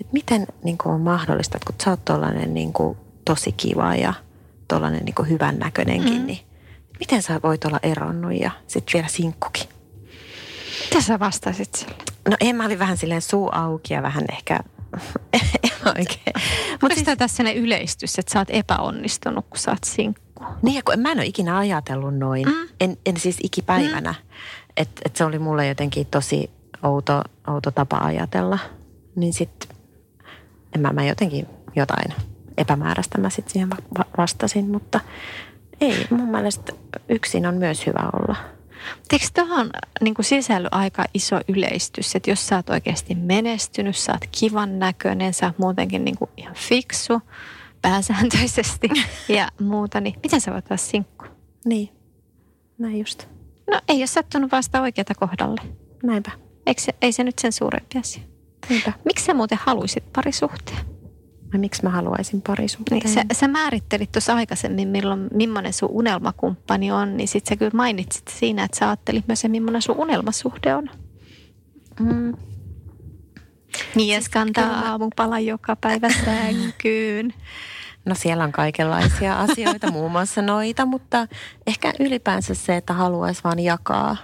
että 0.00 0.12
miten 0.12 0.46
niin 0.64 0.78
kuin 0.78 0.94
on 0.94 1.00
mahdollista, 1.00 1.56
että 1.56 1.66
kun 1.66 1.84
sä 1.84 1.90
oot 1.90 2.04
tollainen 2.04 2.54
niin 2.54 2.72
kuin 2.72 2.98
tosi 3.24 3.52
kiva 3.52 3.94
ja 3.94 4.14
tollainen 4.68 5.04
niin 5.04 5.14
kuin 5.14 5.28
hyvän 5.28 5.58
näköinenkin, 5.58 6.20
mm. 6.20 6.26
niin 6.26 6.38
miten 6.98 7.22
sä 7.22 7.40
voit 7.42 7.64
olla 7.64 7.80
eronnut 7.82 8.40
ja 8.40 8.50
sitten 8.66 8.92
vielä 8.94 9.08
sinkkukin? 9.08 9.68
Mitä 10.84 11.00
sä 11.00 11.18
vastasit 11.18 11.74
sille? 11.74 11.94
No 12.28 12.36
en, 12.40 12.56
mä 12.56 12.64
olin 12.64 12.78
vähän 12.78 12.96
silleen 12.96 13.22
suu 13.22 13.48
auki 13.52 13.94
ja 13.94 14.02
vähän 14.02 14.24
ehkä 14.32 14.60
en 15.64 15.88
oikein. 15.98 16.34
Mutta 16.82 16.94
siis... 16.94 17.18
tässä 17.18 17.36
sellainen 17.36 17.62
yleistys, 17.62 18.18
että 18.18 18.32
sä 18.32 18.38
oot 18.38 18.50
epäonnistunut, 18.50 19.46
kun 19.50 19.58
sä 19.58 19.70
oot 19.70 19.84
sinkku? 19.84 20.23
Niin, 20.62 20.84
kun 20.84 20.98
mä 20.98 21.12
en 21.12 21.18
ole 21.18 21.26
ikinä 21.26 21.58
ajatellut 21.58 22.18
noin. 22.18 22.46
Mm. 22.46 22.68
En, 22.80 22.96
en 23.06 23.16
siis 23.16 23.36
ikipäivänä. 23.42 24.10
Mm. 24.12 24.34
Että 24.76 25.02
et 25.04 25.16
se 25.16 25.24
oli 25.24 25.38
mulle 25.38 25.66
jotenkin 25.66 26.06
tosi 26.06 26.50
outo, 26.82 27.22
outo 27.48 27.70
tapa 27.70 27.98
ajatella. 27.98 28.58
Niin 29.16 29.32
sitten 29.32 29.76
mä, 30.78 30.92
mä 30.92 31.04
jotenkin 31.04 31.46
jotain 31.76 32.14
epämääräistä 32.58 33.18
mä 33.18 33.30
sitten 33.30 33.52
siihen 33.52 33.70
vastasin, 34.18 34.70
mutta 34.70 35.00
ei, 35.80 36.06
mun 36.10 36.28
mielestä 36.28 36.72
yksin 37.08 37.46
on 37.46 37.54
myös 37.54 37.86
hyvä 37.86 38.10
olla. 38.12 38.36
Eikö 39.12 39.26
tuohon 39.34 39.70
niin 40.00 40.14
sisälly 40.20 40.68
aika 40.70 41.04
iso 41.14 41.40
yleistys, 41.48 42.16
että 42.16 42.30
jos 42.30 42.46
sä 42.46 42.56
oot 42.56 42.70
oikeasti 42.70 43.14
menestynyt, 43.14 43.96
sä 43.96 44.12
oot 44.12 44.24
kivan 44.40 44.78
näköinen, 44.78 45.34
sä 45.34 45.46
oot 45.46 45.58
muutenkin 45.58 46.04
niin 46.04 46.18
kuin 46.18 46.30
ihan 46.36 46.54
fiksu, 46.54 47.20
pääsääntöisesti 47.84 48.88
ja 49.28 49.48
muuta, 49.60 50.00
niin 50.00 50.14
miten 50.22 50.40
sä 50.40 50.52
voit 50.52 50.64
olla 50.70 50.76
sinkku? 50.76 51.24
Niin, 51.64 51.88
näin 52.78 52.98
just. 52.98 53.26
No 53.70 53.80
ei 53.88 53.96
ole 53.96 54.06
sattunut 54.06 54.52
vasta 54.52 54.80
oikeata 54.82 55.14
kohdalle. 55.14 55.60
Näinpä. 56.02 56.30
Eikö 56.66 56.80
se, 56.80 56.94
ei 57.02 57.12
se 57.12 57.24
nyt 57.24 57.38
sen 57.38 57.52
suurempi 57.52 57.98
asia? 57.98 58.22
Niinpä. 58.68 58.92
Miksi 59.04 59.24
sä 59.24 59.34
muuten 59.34 59.58
haluaisit 59.62 60.12
parisuhteen? 60.12 60.78
Vai 61.52 61.60
miksi 61.60 61.82
mä 61.82 61.90
haluaisin 61.90 62.42
parisuhteen? 62.42 63.00
Niin, 63.00 63.14
sä, 63.14 63.24
sä 63.32 63.48
määrittelit 63.48 64.12
tuossa 64.12 64.34
aikaisemmin, 64.34 64.88
milloin, 64.88 65.28
millainen 65.34 65.72
sun 65.72 65.88
unelmakumppani 65.92 66.92
on, 66.92 67.16
niin 67.16 67.28
sitten 67.28 67.48
sä 67.48 67.56
kyllä 67.56 67.70
mainitsit 67.74 68.28
siinä, 68.28 68.64
että 68.64 68.78
sä 68.78 68.88
ajattelit 68.88 69.28
myös, 69.28 69.44
millainen 69.48 69.82
sun 69.82 69.98
unelmasuhde 69.98 70.74
on. 70.74 70.90
Mm. 72.00 72.36
Mies 73.94 74.28
kantaa 74.28 74.90
aamupala 74.90 75.38
joka 75.38 75.76
päivä 75.76 76.08
sänkyyn. 76.24 77.34
No 78.04 78.14
siellä 78.14 78.44
on 78.44 78.52
kaikenlaisia 78.52 79.40
asioita, 79.50 79.90
muun 79.90 80.12
muassa 80.12 80.42
noita, 80.42 80.86
mutta 80.86 81.26
ehkä 81.66 81.92
ylipäänsä 82.00 82.54
se, 82.54 82.76
että 82.76 82.92
haluaisi 82.92 83.44
vaan 83.44 83.58
jakaa 83.58 84.16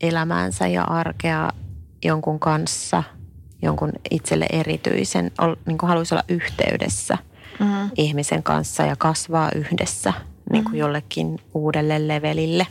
elämäänsä 0.00 0.66
ja 0.66 0.84
arkea 0.84 1.48
jonkun 2.04 2.40
kanssa, 2.40 3.02
jonkun 3.62 3.92
itselle 4.10 4.46
erityisen, 4.52 5.30
niin 5.66 5.78
kuin 5.78 5.88
haluaisi 5.88 6.14
olla 6.14 6.24
yhteydessä 6.28 7.18
mm. 7.60 7.90
ihmisen 7.96 8.42
kanssa 8.42 8.82
ja 8.82 8.96
kasvaa 8.96 9.50
yhdessä 9.54 10.12
niin 10.52 10.64
kuin 10.64 10.74
mm. 10.74 10.78
jollekin 10.78 11.38
uudelle 11.54 12.08
levelille. 12.08 12.66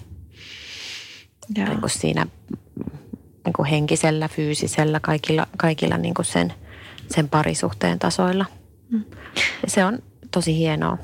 Niin 1.57 1.81
kuin 1.81 1.89
siinä 1.89 2.27
niin 3.45 3.53
kuin 3.53 3.69
henkisellä, 3.69 4.27
fyysisellä, 4.27 4.99
kaikilla, 4.99 5.47
kaikilla 5.57 5.97
niin 5.97 6.13
kuin 6.13 6.25
sen, 6.25 6.53
sen 7.11 7.29
parisuhteen 7.29 7.99
tasoilla. 7.99 8.45
Mm. 8.91 9.03
Se 9.67 9.85
on 9.85 9.99
tosi 10.31 10.57
hienoa. 10.57 10.97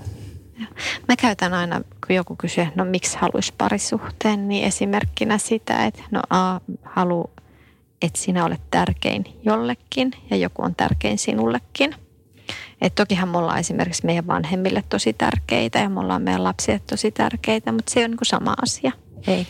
Mä 1.08 1.16
käytän 1.16 1.54
aina, 1.54 1.82
kun 2.08 2.16
joku 2.16 2.36
kysyy, 2.36 2.68
no 2.76 2.86
miksi 2.86 3.18
haluaisi 3.18 3.54
parisuhteen, 3.58 4.48
niin 4.48 4.64
esimerkkinä 4.64 5.38
sitä, 5.38 5.86
että 5.86 6.04
no 6.12 6.22
A, 6.30 6.60
halu, 6.84 7.30
että 8.02 8.20
sinä 8.20 8.46
olet 8.46 8.62
tärkein 8.72 9.26
jollekin 9.44 10.12
ja 10.30 10.38
joku 10.38 10.62
on 10.62 10.76
tärkein 10.76 11.18
sinullekin. 11.18 11.96
Et 12.82 12.96
tokihan 12.96 13.30
me 13.30 13.38
ollaan 13.38 13.60
esimerkiksi 13.60 14.06
meidän 14.06 14.28
vanhemmille 14.28 14.84
tosi 14.90 15.14
tärkeitä 15.14 15.80
ja 15.80 15.90
me 15.90 16.00
ollaan 16.00 16.22
meidän 16.22 16.44
lapsille 16.44 16.82
tosi 16.90 17.12
tärkeitä, 17.12 17.72
mutta 17.72 17.92
se 17.92 18.04
on 18.04 18.12
niin 18.12 18.18
kuin 18.18 18.26
sama 18.26 18.54
asia. 18.62 18.92
Ei. 19.28 19.48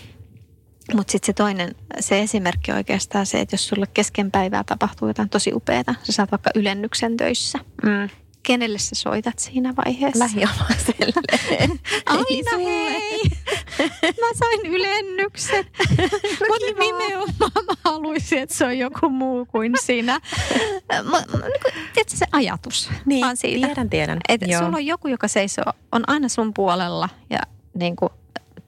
Mutta 0.93 1.11
sitten 1.11 1.25
se 1.25 1.33
toinen, 1.33 1.75
se 1.99 2.21
esimerkki 2.21 2.71
oikeastaan 2.71 3.25
se, 3.25 3.41
että 3.41 3.53
jos 3.53 3.67
sulle 3.67 3.85
kesken 3.93 4.31
päivää 4.31 4.63
tapahtuu 4.63 5.07
jotain 5.07 5.29
tosi 5.29 5.51
upeaa, 5.53 5.83
sä 6.03 6.11
saat 6.11 6.31
vaikka 6.31 6.49
ylennyksen 6.55 7.17
töissä. 7.17 7.59
Mm. 7.83 8.09
Kenelle 8.45 8.79
sä 8.79 8.95
soitat 8.95 9.39
siinä 9.39 9.73
vaiheessa? 9.85 10.19
Lähiomaiselle. 10.19 11.13
Aina 12.05 12.57
hei! 12.57 13.21
Mä 14.01 14.27
sain 14.39 14.65
ylennyksen. 14.65 15.65
Mutta 16.49 16.65
nimenomaan 16.79 17.65
mä 17.65 17.73
haluaisin, 17.83 18.39
että 18.39 18.55
se 18.55 18.65
on 18.65 18.77
joku 18.77 19.09
muu 19.09 19.45
kuin 19.45 19.73
sinä. 19.81 20.19
Niin 20.91 21.73
tiedätkö 21.93 22.17
se 22.17 22.25
ajatus? 22.31 22.89
Niin, 23.05 23.25
vaan 23.25 23.37
siitä, 23.37 23.67
tiedän, 23.67 23.89
tiedän. 23.89 24.19
Että 24.29 24.57
sulla 24.57 24.77
on 24.77 24.85
joku, 24.85 25.07
joka 25.07 25.27
seisoo, 25.27 25.73
on 25.91 26.03
aina 26.07 26.29
sun 26.29 26.53
puolella 26.53 27.09
ja 27.29 27.39
niin 27.73 27.95
kuin 27.95 28.09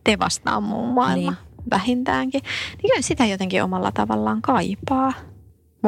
te 0.04 0.20
vastaan 0.20 0.64
muun 0.64 0.94
maailma. 0.94 1.32
Niin 1.32 1.48
vähintäänkin, 1.72 2.42
niin 2.84 3.04
sitä 3.04 3.26
jotenkin 3.26 3.64
omalla 3.64 3.92
tavallaan 3.92 4.42
kaipaa. 4.42 5.14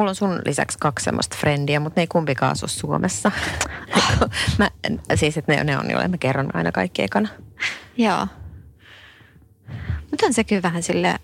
Mulla 0.00 0.10
on 0.10 0.14
sun 0.14 0.42
lisäksi 0.46 0.78
kaksi 0.78 1.04
semmoista 1.04 1.36
frendiä, 1.40 1.80
mutta 1.80 2.00
ne 2.00 2.02
ei 2.02 2.06
kumpikaan 2.06 2.52
asu 2.52 2.68
Suomessa. 2.68 3.32
mä, 4.58 4.70
siis, 5.14 5.38
että 5.38 5.52
ne, 5.52 5.64
ne 5.64 5.78
on, 5.78 5.90
joille 5.90 6.08
mä 6.08 6.18
kerron 6.18 6.56
aina 6.56 6.72
kaikki 6.72 7.02
ekana. 7.02 7.28
Joo. 7.96 8.26
Mutta 10.10 10.26
on 10.26 10.34
se 10.34 10.44
kyllä 10.44 10.62
vähän 10.62 10.82
sille, 10.82 11.16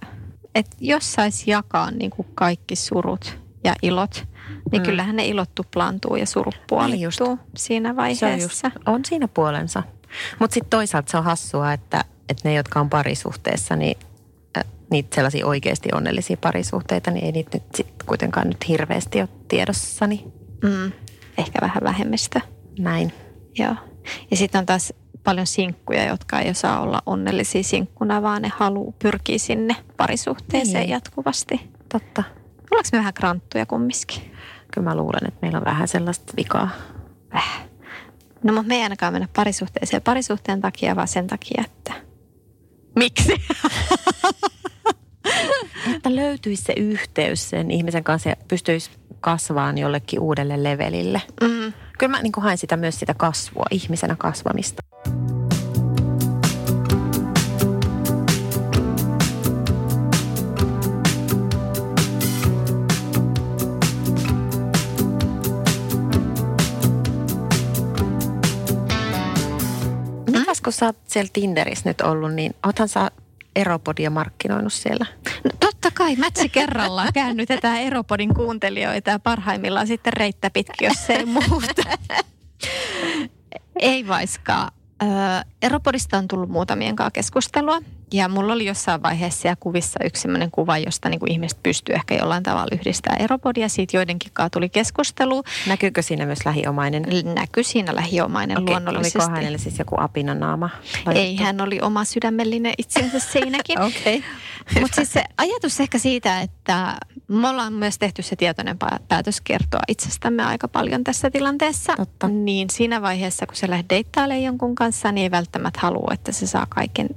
että 0.54 0.76
jos 0.80 1.12
saisi 1.12 1.50
jakaa 1.50 1.90
niin 1.90 2.10
kuin 2.10 2.28
kaikki 2.34 2.76
surut 2.76 3.38
ja 3.64 3.74
ilot, 3.82 4.26
niin 4.72 4.82
mm. 4.82 4.86
kyllähän 4.86 5.16
ne 5.16 5.26
ilot 5.26 5.54
tuplaantuu 5.54 6.16
ja 6.16 6.26
surut 6.26 6.60
puolittuu 6.66 7.26
niin 7.26 7.48
siinä 7.56 7.96
vaiheessa. 7.96 8.26
Se 8.26 8.32
on, 8.32 8.40
just, 8.40 8.64
on 8.86 9.04
siinä 9.04 9.28
puolensa. 9.28 9.82
Mutta 10.38 10.54
sitten 10.54 10.70
toisaalta 10.70 11.10
se 11.10 11.16
on 11.16 11.24
hassua, 11.24 11.72
että, 11.72 12.04
että 12.28 12.48
ne, 12.48 12.54
jotka 12.54 12.80
on 12.80 12.90
parisuhteessa, 12.90 13.76
niin 13.76 13.98
niitä 14.90 15.14
sellaisia 15.14 15.46
oikeasti 15.46 15.88
onnellisia 15.94 16.36
parisuhteita, 16.40 17.10
niin 17.10 17.24
ei 17.24 17.32
niitä 17.32 17.50
nyt 17.58 17.74
sit 17.74 17.86
kuitenkaan 18.06 18.48
nyt 18.48 18.68
hirveästi 18.68 19.20
ole 19.20 19.28
tiedossani. 19.48 20.24
Mm. 20.62 20.92
Ehkä 21.38 21.58
vähän 21.60 21.82
vähemmistö. 21.82 22.40
Näin. 22.78 23.12
Joo. 23.58 23.74
Ja 24.30 24.36
sitten 24.36 24.58
on 24.58 24.66
taas 24.66 24.92
paljon 25.24 25.46
sinkkuja, 25.46 26.04
jotka 26.04 26.40
ei 26.40 26.54
saa 26.54 26.80
olla 26.80 27.02
onnellisia 27.06 27.62
sinkkuna, 27.62 28.22
vaan 28.22 28.42
ne 28.42 28.52
haluaa 28.56 28.92
pyrkiä 28.98 29.38
sinne 29.38 29.76
parisuhteeseen 29.96 30.82
niin. 30.82 30.90
jatkuvasti. 30.90 31.70
Totta. 31.92 32.22
Ollaanko 32.70 32.88
me 32.92 32.98
vähän 32.98 33.14
kranttuja 33.14 33.66
kumminkin? 33.66 34.32
Kyllä 34.74 34.88
mä 34.90 34.94
luulen, 34.94 35.26
että 35.28 35.38
meillä 35.42 35.58
on 35.58 35.64
vähän 35.64 35.88
sellaista 35.88 36.32
vikaa. 36.36 36.68
Väh. 37.34 37.66
No 38.42 38.52
mutta 38.52 38.68
me 38.68 38.76
ei 38.76 38.82
ainakaan 38.82 39.12
mennä 39.12 39.28
parisuhteeseen 39.36 40.02
parisuhteen 40.02 40.60
takia, 40.60 40.96
vaan 40.96 41.08
sen 41.08 41.26
takia, 41.26 41.64
että... 41.66 41.92
Miksi? 42.96 43.32
että 45.96 46.16
löytyisi 46.16 46.62
se 46.62 46.72
yhteys 46.76 47.50
sen 47.50 47.70
ihmisen 47.70 48.04
kanssa 48.04 48.28
ja 48.28 48.36
pystyisi 48.48 48.90
kasvaan 49.20 49.78
jollekin 49.78 50.20
uudelle 50.20 50.62
levelille. 50.62 51.22
Mm. 51.40 51.72
Kyllä 51.98 52.10
mä 52.10 52.22
niin 52.22 52.32
haen 52.36 52.58
sitä 52.58 52.76
myös 52.76 52.98
sitä 52.98 53.14
kasvua, 53.14 53.64
ihmisenä 53.70 54.16
kasvamista. 54.18 54.82
Kun 70.64 70.72
sä 70.72 70.86
oot 70.86 70.96
siellä 71.06 71.30
Tinderissä 71.32 71.90
nyt 71.90 72.00
ollut, 72.00 72.34
niin 72.34 72.54
oothan 72.66 72.88
sä 72.88 73.10
Eropodia 73.56 74.10
markkinoinut 74.10 74.72
siellä? 74.72 75.06
No, 75.44 75.50
totta 75.60 75.90
kai, 75.94 76.16
mätsi 76.16 76.48
kerrallaan 76.48 77.12
käännytetään 77.14 77.80
Eropodin 77.80 78.34
kuuntelijoita 78.34 79.10
ja 79.10 79.18
parhaimmillaan 79.18 79.86
sitten 79.86 80.12
reittä 80.12 80.50
pitkin, 80.50 80.88
jos 80.88 81.10
ei 81.10 81.24
muuta. 81.26 81.82
ei 83.80 84.08
vaiskaan. 84.08 84.75
Eropodista 85.62 86.18
on 86.18 86.28
tullut 86.28 86.48
muutamien 86.48 86.96
kanssa 86.96 87.10
keskustelua 87.10 87.80
ja 88.12 88.28
mulla 88.28 88.52
oli 88.52 88.66
jossain 88.66 89.02
vaiheessa 89.02 89.56
kuvissa 89.60 90.04
yksi 90.04 90.22
sellainen 90.22 90.50
kuva, 90.50 90.78
josta 90.78 91.08
niin 91.08 91.20
kuin 91.20 91.32
ihmiset 91.32 91.62
pystyy 91.62 91.94
ehkä 91.94 92.14
jollain 92.14 92.42
tavalla 92.42 92.68
yhdistämään 92.72 93.22
eropodia. 93.22 93.68
Siitä 93.68 93.96
joidenkin 93.96 94.30
kanssa 94.32 94.50
tuli 94.50 94.68
keskustelu. 94.68 95.42
Näkyykö 95.66 96.02
siinä 96.02 96.26
myös 96.26 96.38
lähiomainen? 96.44 97.04
Näkyy 97.34 97.64
siinä 97.64 97.94
lähiomainen 97.94 98.58
okay. 98.58 98.72
luonnollisesti. 98.72 99.18
Oliko 99.18 99.30
hänellä 99.30 99.58
siis 99.58 99.78
joku 99.78 99.96
apinanaama? 99.98 100.70
Ei, 101.14 101.36
hän 101.36 101.60
oli 101.60 101.80
oma 101.80 102.04
sydämellinen 102.04 102.74
itsensä 102.78 103.18
siinäkin. 103.32 103.80
Okei. 103.80 104.16
okay. 104.68 104.80
Mutta 104.80 104.96
siis 104.96 105.12
se 105.12 105.24
ajatus 105.38 105.80
ehkä 105.80 105.98
siitä, 105.98 106.40
että 106.40 106.96
me 107.28 107.48
ollaan 107.48 107.72
myös 107.72 107.98
tehty 107.98 108.22
se 108.22 108.36
tietoinen 108.36 108.76
päätös 109.08 109.40
kertoa 109.40 109.80
itsestämme 109.88 110.44
aika 110.44 110.68
paljon 110.68 111.04
tässä 111.04 111.30
tilanteessa. 111.30 111.92
Totta. 111.96 112.28
Niin 112.28 112.70
siinä 112.70 113.02
vaiheessa, 113.02 113.46
kun 113.46 113.56
sä 113.56 113.70
lähdet 113.70 113.90
deittailemaan 113.90 114.42
jonkun 114.42 114.74
kanssa, 114.74 114.85
niin 115.12 115.22
ei 115.22 115.30
välttämättä 115.30 115.80
halua, 115.82 116.10
että 116.14 116.32
se 116.32 116.46
saa 116.46 116.66
kaiken 116.68 117.08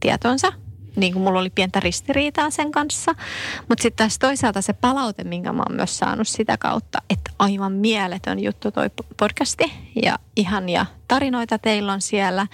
tietonsa. 0.00 0.52
Niin 0.96 1.12
kuin 1.12 1.22
mulla 1.22 1.40
oli 1.40 1.50
pientä 1.50 1.80
ristiriitaa 1.80 2.50
sen 2.50 2.72
kanssa. 2.72 3.14
Mutta 3.68 3.82
sitten 3.82 4.04
taas 4.04 4.18
toisaalta 4.18 4.62
se 4.62 4.72
palaute, 4.72 5.24
minkä 5.24 5.52
mä 5.52 5.62
oon 5.68 5.76
myös 5.76 5.98
saanut 5.98 6.28
sitä 6.28 6.56
kautta, 6.56 6.98
että 7.10 7.30
aivan 7.38 7.72
mieletön 7.72 8.40
juttu 8.40 8.70
toi 8.70 8.90
podcasti 9.16 9.72
ja 10.02 10.18
ihania 10.38 10.86
tarinoita 11.08 11.58
teillä 11.58 11.92
on 11.92 12.00
siellä. 12.00 12.46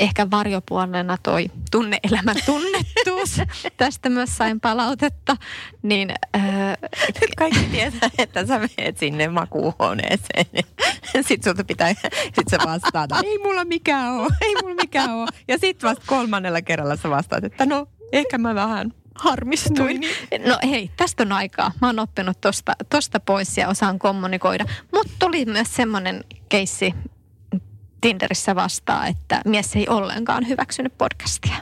Ehkä 0.00 0.30
varjopuolena 0.30 1.18
toi 1.22 1.50
tunne-elämän 1.70 2.36
tunnettuus. 2.46 3.40
Tästä 3.76 4.08
myös 4.08 4.36
sain 4.36 4.60
palautetta. 4.60 5.36
Niin, 5.82 6.10
äh, 6.36 6.42
Kaikki 7.36 7.64
tietää, 7.72 8.10
että 8.18 8.46
sä 8.46 8.58
menet 8.58 8.98
sinne 8.98 9.28
makuuhuoneeseen. 9.28 10.46
Sitten 11.26 11.42
sulta 11.44 11.64
pitää, 11.64 11.94
sit 12.34 12.48
sä 12.50 12.58
vastaat, 12.66 13.10
ei 13.24 13.38
mulla 13.38 13.64
mikään 13.64 14.12
ole, 14.12 14.28
ei 14.40 14.54
mulla 14.62 14.74
mikään 14.74 15.10
ole. 15.10 15.28
Ja 15.48 15.58
sitten 15.58 15.90
vasta 15.90 16.04
kolmannella 16.06 16.62
kerralla 16.62 16.96
sä 16.96 17.10
vastaat, 17.10 17.44
että 17.44 17.66
no 17.66 17.86
ehkä 18.12 18.38
mä 18.38 18.54
vähän 18.54 18.92
harmistuin. 19.14 20.00
No 20.46 20.58
hei, 20.70 20.90
tästä 20.96 21.22
on 21.22 21.32
aikaa. 21.32 21.72
Mä 21.80 21.88
oon 21.88 21.98
oppinut 21.98 22.40
tosta, 22.40 22.72
tosta 22.90 23.20
pois 23.20 23.58
ja 23.58 23.68
osaan 23.68 23.98
kommunikoida. 23.98 24.64
Mutta 24.92 25.12
tuli 25.18 25.44
myös 25.44 25.74
semmoinen 25.74 26.24
keissi 26.48 26.94
Tinderissä 28.02 28.54
vastaan, 28.54 29.08
että 29.08 29.40
mies 29.44 29.76
ei 29.76 29.88
ollenkaan 29.88 30.48
hyväksynyt 30.48 30.98
podcastia 30.98 31.54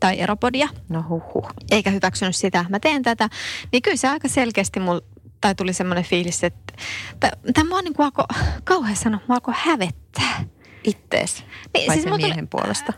tai 0.00 0.20
eropodia. 0.20 0.68
No 0.88 1.04
huhu. 1.08 1.48
Eikä 1.70 1.90
hyväksynyt 1.90 2.36
sitä, 2.36 2.64
mä 2.68 2.80
teen 2.80 3.02
tätä. 3.02 3.28
Niin 3.72 3.82
kyllä 3.82 3.96
se 3.96 4.08
aika 4.08 4.28
selkeästi 4.28 4.80
mulla 4.80 5.00
tai 5.40 5.54
tuli 5.54 5.72
semmoinen 5.72 6.04
fiilis, 6.04 6.44
että 6.44 6.72
tämä 7.54 7.68
mua 7.68 7.82
niin 7.82 7.94
kuin 7.94 8.04
alkoi, 8.04 8.24
kauhean 8.64 8.96
sanoa, 8.96 9.20
mua 9.28 9.34
alkoi 9.34 9.54
hävettää. 9.56 10.44
Ittees? 10.84 11.44
Niin, 11.74 11.88
Vai 11.88 11.96
siis 11.96 12.04
sen 12.04 12.16
miehen 12.16 12.48
tuli, 12.48 12.62
puolesta? 12.62 12.92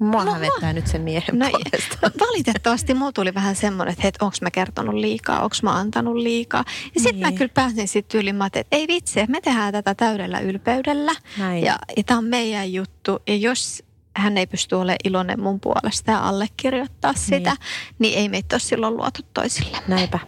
Mua 0.00 0.24
No, 0.24 0.32
hävettää 0.32 0.72
nyt 0.72 0.86
sen 0.86 1.00
miehen 1.00 1.38
No, 1.38 1.46
puolesta. 1.50 2.10
valitettavasti 2.20 2.94
mulla 2.94 3.12
tuli 3.12 3.34
vähän 3.34 3.56
semmoinen, 3.56 3.92
että, 3.92 4.08
että 4.08 4.24
onko 4.24 4.36
mä 4.42 4.50
kertonut 4.50 4.94
liikaa, 4.94 5.40
onko 5.42 5.56
mä 5.62 5.72
antanut 5.76 6.16
liikaa. 6.16 6.64
Ja 6.94 7.00
sitten 7.00 7.20
mä 7.20 7.28
Niin. 7.28 7.38
kyllä 7.38 7.50
pääsin 7.54 7.88
sitten 7.88 8.20
yli, 8.20 8.32
mä 8.32 8.46
että 8.46 8.62
ei 8.72 8.88
vitsi, 8.88 9.20
me 9.28 9.40
tehdään 9.40 9.72
tätä 9.72 9.94
täydellä 9.94 10.40
ylpeydellä. 10.40 11.12
Näin. 11.38 11.64
Ja, 11.64 11.78
ja 11.96 12.02
tämä 12.04 12.18
on 12.18 12.24
meidän 12.24 12.72
juttu. 12.72 13.18
Ja 13.26 13.36
jos 13.36 13.82
hän 14.16 14.38
ei 14.38 14.46
pysty 14.46 14.74
olemaan 14.74 14.96
iloinen 15.04 15.40
mun 15.40 15.60
puolesta 15.60 16.10
ja 16.10 16.28
allekirjoittaa 16.28 17.12
sitä, 17.14 17.56
niin 17.98 18.18
ei 18.18 18.28
meitä 18.28 18.54
ole 18.54 18.60
silloin 18.60 18.96
luotu 18.96 19.20
toisille. 19.34 19.78
Näinpä. 19.88 20.18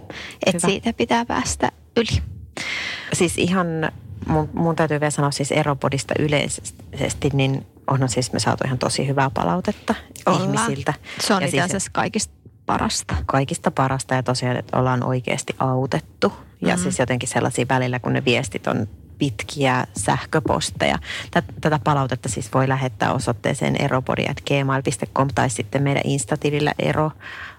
Hyvä. 0.46 0.58
siitä 0.58 0.92
pitää 0.92 1.24
päästä 1.26 1.72
yli. 1.96 2.22
Siis 3.12 3.38
ihan, 3.38 3.66
mun, 4.26 4.50
mun 4.52 4.76
täytyy 4.76 5.00
vielä 5.00 5.10
sanoa 5.10 5.30
siis 5.30 5.52
Eropodista 5.52 6.14
yleisesti, 6.18 7.30
niin 7.32 7.66
onhan 7.86 8.08
siis 8.08 8.32
me 8.32 8.38
saatu 8.40 8.64
ihan 8.66 8.78
tosi 8.78 9.06
hyvää 9.08 9.30
palautetta 9.30 9.94
Ollaan. 10.26 10.44
ihmisiltä. 10.44 10.94
Se 11.20 11.34
on 11.34 11.42
Ja 11.42 11.46
itse 11.46 11.56
siis- 11.56 11.64
asiassa 11.64 11.90
kaikista 11.92 12.34
parasta. 12.66 13.14
kaikista 13.26 13.70
parasta 13.70 14.14
ja 14.14 14.22
tosiaan, 14.22 14.56
että 14.56 14.78
ollaan 14.78 15.02
oikeasti 15.04 15.56
autettu. 15.58 16.32
Ja 16.60 16.74
Mhm. 16.74 16.82
siis 16.82 16.98
jotenkin 16.98 17.28
sellaisia 17.28 17.66
välillä, 17.68 17.98
kun 17.98 18.12
ne 18.12 18.24
viestit 18.24 18.66
on 18.66 18.88
pitkiä 19.18 19.84
sähköposteja. 19.98 20.98
Tät- 21.38 21.54
Tätä 21.60 21.78
palautetta 21.84 22.28
siis 22.28 22.54
voi 22.54 22.68
lähettää 22.68 23.12
osoitteeseen 23.12 23.76
eropodi.gmail.com 23.82 25.28
tai 25.34 25.50
sitten 25.50 25.82
meidän 25.82 26.02
instatilillä 26.06 26.72
ero 26.78 27.10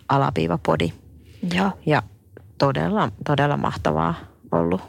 alaviiva 0.09 0.57
podi. 0.57 0.93
Joo. 1.53 1.71
Ja 1.85 2.03
todella, 2.57 3.11
todella 3.25 3.57
mahtavaa 3.57 4.15
ollut 4.51 4.81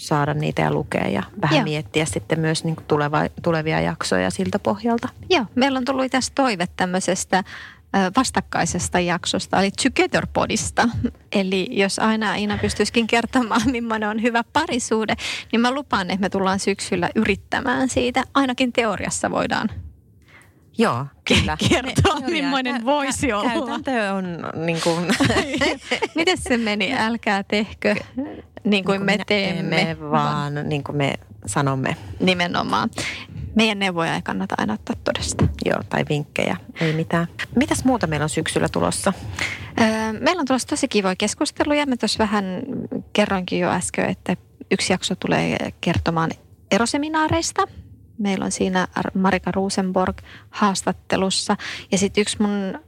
saada 0.00 0.34
niitä 0.34 0.62
ja 0.62 0.72
lukea 0.72 1.08
ja 1.08 1.22
vähän 1.42 1.56
Joo. 1.56 1.64
miettiä 1.64 2.04
sitten 2.04 2.40
myös 2.40 2.64
niin 2.64 2.76
tuleva, 2.88 3.20
tulevia 3.42 3.80
jaksoja 3.80 4.30
siltä 4.30 4.58
pohjalta. 4.58 5.08
Joo, 5.30 5.46
meillä 5.54 5.76
on 5.78 5.84
tullut 5.84 6.10
tässä 6.10 6.32
toive 6.34 6.66
tämmöisestä 6.76 7.44
vastakkaisesta 8.16 9.00
jaksosta, 9.00 9.60
eli 9.60 9.70
Together 9.70 10.26
Podista. 10.32 10.88
Eli 11.32 11.68
jos 11.70 11.98
aina 11.98 12.34
Iina 12.34 12.58
pystyisikin 12.58 13.06
kertomaan, 13.06 13.60
millainen 13.72 14.08
on 14.08 14.22
hyvä 14.22 14.44
parisuude, 14.52 15.14
niin 15.52 15.60
mä 15.60 15.70
lupaan, 15.70 16.10
että 16.10 16.20
me 16.20 16.28
tullaan 16.28 16.58
syksyllä 16.58 17.10
yrittämään 17.14 17.88
siitä. 17.88 18.22
Ainakin 18.34 18.72
teoriassa 18.72 19.30
voidaan 19.30 19.68
Joo, 20.78 21.06
kyllä. 21.28 21.56
kertoa, 21.68 22.20
Me- 22.20 22.26
millainen 22.26 22.80
kä- 22.80 22.84
voisi 22.84 23.26
kä- 23.26 23.34
olla. 23.34 23.50
Käytäntö 23.50 24.12
on 24.12 24.38
niin 24.66 24.80
kuin, 24.84 25.06
Miten 26.14 26.38
se 26.38 26.56
meni? 26.56 26.94
Älkää 26.98 27.42
tehkö 27.42 27.94
niin 28.64 28.84
kuin 28.84 29.02
me 29.02 29.12
minä 29.12 29.24
teemme. 29.26 29.76
Teemme, 29.76 30.10
vaan 30.10 30.54
niin 30.64 30.84
kuin 30.84 30.96
me 30.96 31.14
sanomme. 31.46 31.96
Nimenomaan. 32.20 32.90
Meidän 33.54 33.78
neuvoja 33.78 34.14
ei 34.14 34.22
kannata 34.22 34.54
aina 34.58 34.72
ottaa 34.74 34.96
todesta. 35.04 35.48
Joo, 35.64 35.82
tai 35.88 36.04
vinkkejä, 36.08 36.56
ei 36.80 36.92
mitään. 36.92 37.26
Mitäs 37.56 37.84
muuta 37.84 38.06
meillä 38.06 38.24
on 38.24 38.30
syksyllä 38.30 38.68
tulossa? 38.68 39.12
Öö, 39.80 40.12
Meillä 40.20 40.40
on 40.40 40.46
tulossa 40.46 40.68
tosi 40.68 40.88
kivoja 40.88 41.16
keskusteluja. 41.16 41.86
Mä 41.86 41.96
tuossa 41.96 42.18
vähän 42.18 42.62
kerroinkin 43.12 43.60
jo 43.60 43.70
äsken, 43.70 44.10
että 44.10 44.36
yksi 44.70 44.92
jakso 44.92 45.14
tulee 45.14 45.56
kertomaan 45.80 46.30
eroseminaareista. 46.70 47.66
Meillä 48.18 48.44
on 48.44 48.52
siinä 48.52 48.88
Marika 49.14 49.50
Rosenborg 49.50 50.18
haastattelussa. 50.50 51.56
Ja 51.92 51.98
sitten 51.98 52.22
yksi 52.22 52.42
mun 52.42 52.80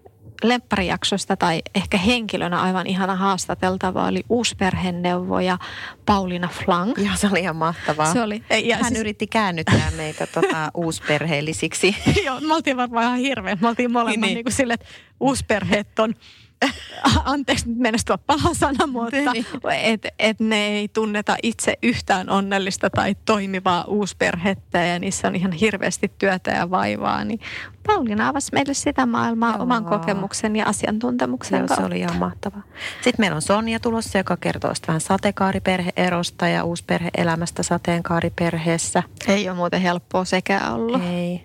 lempparijaksosta 0.43 1.37
tai 1.37 1.63
ehkä 1.75 1.99
henkilönä 1.99 2.61
aivan 2.61 2.87
ihana 2.87 3.17
haastateltava 3.17 4.07
oli 4.07 4.25
uusperheneuvoja 4.29 5.59
Pauliina 6.07 6.49
Flang. 6.49 6.93
Joo, 6.99 7.17
se 7.17 7.27
oli 7.27 7.41
ihan 7.41 7.57
mahtavaa. 7.57 8.13
Se 8.13 8.23
oli. 8.23 8.43
Ja 8.65 8.77
Hän 8.77 8.87
siis, 8.87 9.01
yritti 9.01 9.27
käännyttää 9.27 9.91
meitä 9.97 10.27
tota, 10.27 10.71
uusperheellisiksi. 10.85 11.97
Joo, 12.25 12.41
me 12.41 12.55
oltiin 12.55 12.77
varmaan 12.77 13.05
ihan 13.05 13.19
hirveä. 13.19 13.57
Me 13.61 13.69
oltiin 13.69 13.93
molemmat 13.93 14.17
niin, 14.17 14.21
niin. 14.21 14.35
niin 14.35 14.45
kuin 14.45 14.53
sille, 14.53 14.75
että 14.75 14.87
uusperheet 15.21 15.99
on, 15.99 16.15
anteeksi 17.25 17.69
nyt 17.69 17.79
mennessä 17.79 18.07
tuo 18.07 18.19
paha 18.19 18.55
sana, 18.55 18.87
mutta 18.87 19.17
Niin. 19.33 19.47
että 19.83 20.09
et 20.19 20.41
ne 20.41 20.67
ei 20.67 20.89
tunneta 20.89 21.37
itse 21.43 21.79
yhtään 21.83 22.31
onnellista 22.31 22.91
tai 22.91 23.15
toimivaa 23.25 23.85
uusperhettä 23.85 24.79
ja 24.83 24.99
niissä 24.99 25.29
on 25.29 25.37
ihan 25.37 25.53
hirveästi 25.53 26.13
työtä 26.19 26.51
ja 26.51 26.71
vaivaa. 26.71 27.25
Niin 27.25 27.41
Pauliina 27.87 28.29
avasi 28.29 28.49
meille 28.53 28.75
sitä 28.75 29.07
maailmaa 29.07 29.53
Joo. 29.53 29.63
oman 29.63 29.85
kokemuksen 29.85 30.57
ja 30.57 30.67
asiantuntemuksen 30.67 31.59
Se, 31.59 31.63
se 31.63 31.69
kautta. 31.69 31.87
oli 31.87 31.99
ihan 32.01 32.17
mahtavaa. 32.17 32.63
Sitten 32.95 33.15
meillä 33.19 33.35
on 33.37 33.43
Sonja 33.43 33.81
tulossa, 33.81 34.19
joka 34.19 34.37
kertoo 34.37 34.73
vähän 34.89 35.01
sateenkaariperheerosta 35.01 36.49
ja 36.49 36.65
uusperheelämästä 36.65 37.63
sateenkaariperheessä. 37.63 39.03
Ei 39.29 39.49
ole 39.49 39.57
muuten 39.57 39.81
helppoa 39.81 40.25
sekään 40.25 40.75
ollut. 40.75 41.03
Ei. 41.03 41.45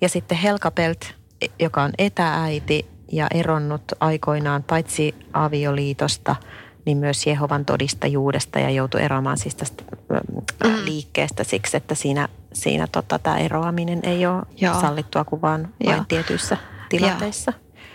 Ja 0.00 0.08
sitten 0.08 0.38
Helka 0.38 0.70
Pelt, 0.70 1.04
joka 1.58 1.82
on 1.82 1.90
etääiti 1.98 2.86
ja 3.12 3.26
eronnut 3.34 3.82
aikoinaan 4.00 4.62
paitsi 4.62 5.14
avioliitosta, 5.32 6.36
niin 6.84 6.98
myös 6.98 7.26
Jehovan 7.26 7.64
todistajuudesta 7.64 8.58
ja 8.58 8.70
joutui 8.70 9.02
eroamaan 9.02 9.38
siis 9.38 9.54
tästä 9.54 9.84
mm. 10.64 10.84
liikkeestä 10.84 11.44
siksi, 11.44 11.76
että 11.76 11.94
siinä, 11.94 12.28
siinä 12.52 12.86
tota, 12.92 13.18
tämä 13.18 13.38
eroaminen 13.38 14.00
ei 14.02 14.26
ole 14.26 14.34
Joo. 14.34 14.72
Joo. 14.72 14.80
sallittua 14.80 15.24
kuin 15.24 15.42
vaan 15.42 15.68
Joo. 15.80 15.92
vain 15.92 16.06
tietyissä 16.06 16.56
tilanteissa. 16.88 17.52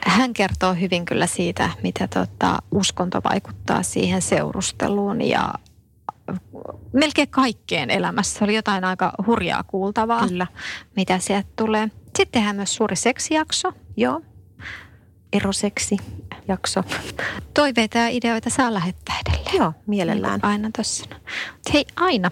Hän 0.07 0.33
kertoo 0.33 0.73
hyvin 0.73 1.05
kyllä 1.05 1.27
siitä, 1.27 1.69
mitä 1.83 2.07
tota, 2.07 2.57
uskonto 2.71 3.21
vaikuttaa 3.31 3.83
siihen 3.83 4.21
seurusteluun 4.21 5.21
ja 5.21 5.53
melkein 6.93 7.29
kaikkeen 7.29 7.89
elämässä 7.89 8.45
oli 8.45 8.55
jotain 8.55 8.83
aika 8.83 9.11
hurjaa 9.27 9.63
kuultavaa, 9.63 10.27
Kyllä. 10.27 10.47
mitä 10.95 11.19
sieltä 11.19 11.49
tulee. 11.55 11.89
Sitten 12.17 12.31
tehdään 12.31 12.55
myös 12.55 12.75
suuri 12.75 12.95
seksijakso. 12.95 13.73
Joo. 13.97 14.21
Eroseksi 15.33 15.97
jakso. 16.47 16.83
Toiveita 17.53 17.97
ja 17.97 18.07
ideoita 18.07 18.49
saa 18.49 18.73
lähettää 18.73 19.15
edelleen. 19.27 19.55
Joo, 19.57 19.73
mielellään. 19.87 20.39
Niin 20.43 20.45
Aina 20.51 20.69
tuossa. 20.75 21.05
Hei 21.73 21.85
Aina, 21.95 22.31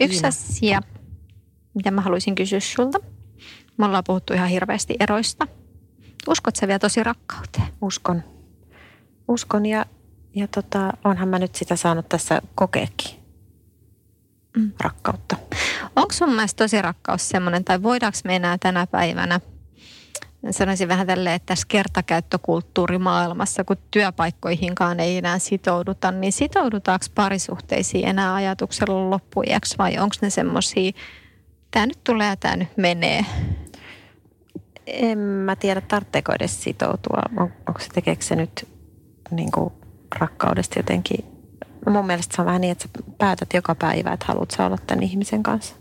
yksi 0.00 0.16
Iina. 0.16 0.28
asia, 0.28 0.80
mitä 1.74 1.90
mä 1.90 2.00
haluaisin 2.00 2.34
kysyä 2.34 2.60
sulta. 2.60 2.98
Me 3.76 3.86
ollaan 3.86 4.04
puhuttu 4.06 4.34
ihan 4.34 4.48
hirveästi 4.48 4.94
eroista. 5.00 5.46
Uskot 6.28 6.56
sä 6.56 6.66
vielä 6.66 6.78
tosi 6.78 7.02
rakkauteen? 7.02 7.68
Uskon. 7.82 8.22
Uskon 9.28 9.66
ja, 9.66 9.86
ja 10.34 10.48
tota, 10.48 10.92
onhan 11.04 11.28
mä 11.28 11.38
nyt 11.38 11.54
sitä 11.54 11.76
saanut 11.76 12.08
tässä 12.08 12.42
kokeekin. 12.54 13.22
Mm. 14.56 14.72
Rakkautta. 14.80 15.36
Onko 15.96 16.12
sun 16.12 16.34
mielestä 16.34 16.64
tosi 16.64 16.82
rakkaus 16.82 17.28
semmoinen, 17.28 17.64
tai 17.64 17.82
voidaanko 17.82 18.18
me 18.24 18.36
enää 18.36 18.58
tänä 18.58 18.86
päivänä, 18.86 19.40
sanoisin 20.50 20.88
vähän 20.88 21.06
tälleen, 21.06 21.36
että 21.36 21.46
tässä 21.46 21.66
kertakäyttökulttuurimaailmassa, 21.68 23.64
kun 23.64 23.76
työpaikkoihinkaan 23.90 25.00
ei 25.00 25.16
enää 25.16 25.38
sitouduta, 25.38 26.10
niin 26.10 26.32
sitoudutaanko 26.32 27.06
parisuhteisiin 27.14 28.08
enää 28.08 28.34
ajatuksella 28.34 29.10
loppuiäksi 29.10 29.78
vai 29.78 29.98
onko 29.98 30.14
ne 30.22 30.30
semmoisia, 30.30 30.92
tämä 31.70 31.86
nyt 31.86 32.04
tulee 32.04 32.28
ja 32.28 32.36
tämä 32.36 32.56
nyt 32.56 32.76
menee? 32.76 33.24
En 34.86 35.18
mä 35.18 35.56
tiedä, 35.56 35.80
tarvitseeko 35.80 36.32
edes 36.32 36.62
sitoutua. 36.62 37.22
On, 37.36 37.52
onko 37.68 37.80
se, 37.80 37.88
tekeekö 37.88 38.22
se 38.22 38.36
nyt 38.36 38.68
niin 39.30 39.52
kuin 39.52 39.72
rakkaudesta 40.18 40.78
jotenkin? 40.78 41.24
No 41.86 41.92
mun 41.92 42.06
mielestä 42.06 42.36
se 42.36 42.42
on 42.42 42.46
vähän 42.46 42.60
niin, 42.60 42.72
että 42.72 42.84
sä 42.84 43.04
päätät 43.18 43.48
joka 43.54 43.74
päivä, 43.74 44.12
että 44.12 44.26
haluat 44.28 44.50
sä 44.50 44.66
olla 44.66 44.78
tämän 44.86 45.02
ihmisen 45.02 45.42
kanssa. 45.42 45.74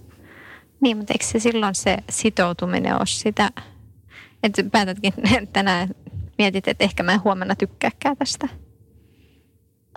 Niin, 0.81 0.97
mutta 0.97 1.13
eikö 1.13 1.25
se 1.25 1.39
silloin 1.39 1.75
se 1.75 1.97
sitoutuminen 2.09 2.95
ole 2.95 3.05
sitä, 3.05 3.49
että 4.43 4.63
päätätkin 4.71 5.13
tänään, 5.53 5.89
mietit, 6.37 6.67
että 6.67 6.83
ehkä 6.83 7.03
mä 7.03 7.13
en 7.13 7.23
huomenna 7.23 7.55
tykkääkään 7.55 8.17
tästä. 8.17 8.47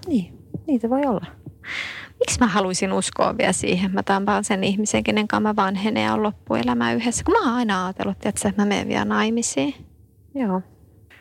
Niin, 0.06 0.38
niin 0.66 0.80
se 0.80 0.90
voi 0.90 1.02
olla. 1.06 1.26
Miksi 2.20 2.40
mä 2.40 2.46
haluaisin 2.46 2.92
uskoa 2.92 3.38
vielä 3.38 3.52
siihen? 3.52 3.90
Mä 3.94 4.02
tampaan 4.02 4.44
sen 4.44 4.64
ihmisen, 4.64 5.04
kenen 5.04 5.28
kanssa 5.28 5.48
mä 5.48 5.56
vanhenen 5.56 6.04
ja 6.04 6.12
on 6.14 6.22
loppuelämä 6.22 6.92
yhdessä. 6.92 7.24
Kun 7.24 7.34
mä 7.34 7.48
oon 7.48 7.56
aina 7.56 7.86
ajatellut, 7.86 8.26
että 8.26 8.52
mä 8.56 8.64
menen 8.64 8.88
vielä 8.88 9.04
naimisiin. 9.04 9.74
Joo. 10.34 10.62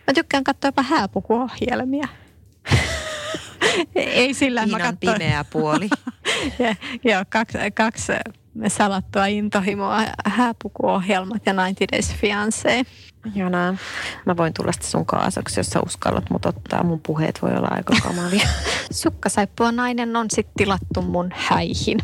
Mä 0.08 0.14
tykkään 0.16 0.44
katsoa 0.44 0.68
jopa 0.68 0.82
hääpukuohjelmia. 0.84 2.08
Ei 3.96 4.34
sillä, 4.34 4.64
että 4.64 4.78
mä 4.78 4.78
Iinan 4.78 4.94
katsoin. 4.94 5.20
pimeä 5.20 5.44
puoli. 5.44 5.90
Ja, 6.60 6.76
joo, 7.04 7.24
kaksi, 7.30 7.58
kaksi 7.74 8.12
salattua 8.68 9.26
intohimoa, 9.26 10.02
hääpukuohjelmat 10.26 11.46
ja 11.46 11.54
90 11.54 11.86
Days 11.92 12.16
Fiancé. 12.16 12.86
Ihanaa. 13.36 13.76
Mä 14.26 14.38
voin 14.38 14.54
tulla 14.54 14.72
sitten 14.72 14.92
sun 14.92 15.06
kaasaksi, 15.06 15.60
jos 15.60 15.68
sä 15.68 15.80
uskallat 15.86 16.30
mut 16.30 16.46
ottaa. 16.46 16.84
Mun 16.84 17.02
puheet 17.06 17.42
voi 17.42 17.52
olla 17.52 17.68
aika 17.72 17.94
kamalia. 18.04 18.48
Sukkasaippua 18.92 19.72
nainen 19.72 20.16
on 20.16 20.28
sitten 20.30 20.54
tilattu 20.58 21.02
mun 21.02 21.30
häihin 21.36 22.00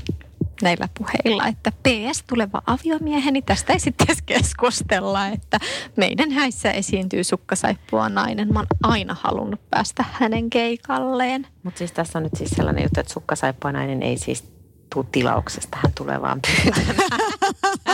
näillä 0.62 0.90
puheilla, 0.98 1.48
että 1.48 1.72
PS 1.72 2.24
tuleva 2.28 2.62
aviomieheni, 2.68 3.42
tästä 3.42 3.74
ei 3.74 3.80
sitten 3.80 4.16
keskustella, 4.26 5.28
että 5.28 5.60
meidän 5.96 6.32
häissä 6.32 6.72
esiintyy 6.72 7.24
sukkasaippua 7.24 8.10
nainen. 8.10 8.54
Mä 8.54 8.60
oon 8.60 8.68
aina 8.84 9.16
halunnut 9.22 9.70
päästä 9.70 10.06
hänen 10.12 10.50
keikalleen. 10.50 11.48
Mutta 11.64 11.78
siis 11.78 11.92
tässä 11.92 12.20
on 12.20 12.24
nyt 12.24 12.36
siis 12.38 12.50
sellainen 12.50 12.84
juttu, 12.84 13.00
että 13.00 13.14
sukkasaippua 13.14 13.72
nainen 13.72 14.04
ei 14.04 14.18
siis 14.18 14.52
tuu 14.94 15.04
tilauksesta. 15.04 15.78
Hän 15.84 15.94
tulee 15.96 16.22
vaan 16.22 16.40
pyytämään. 16.42 17.20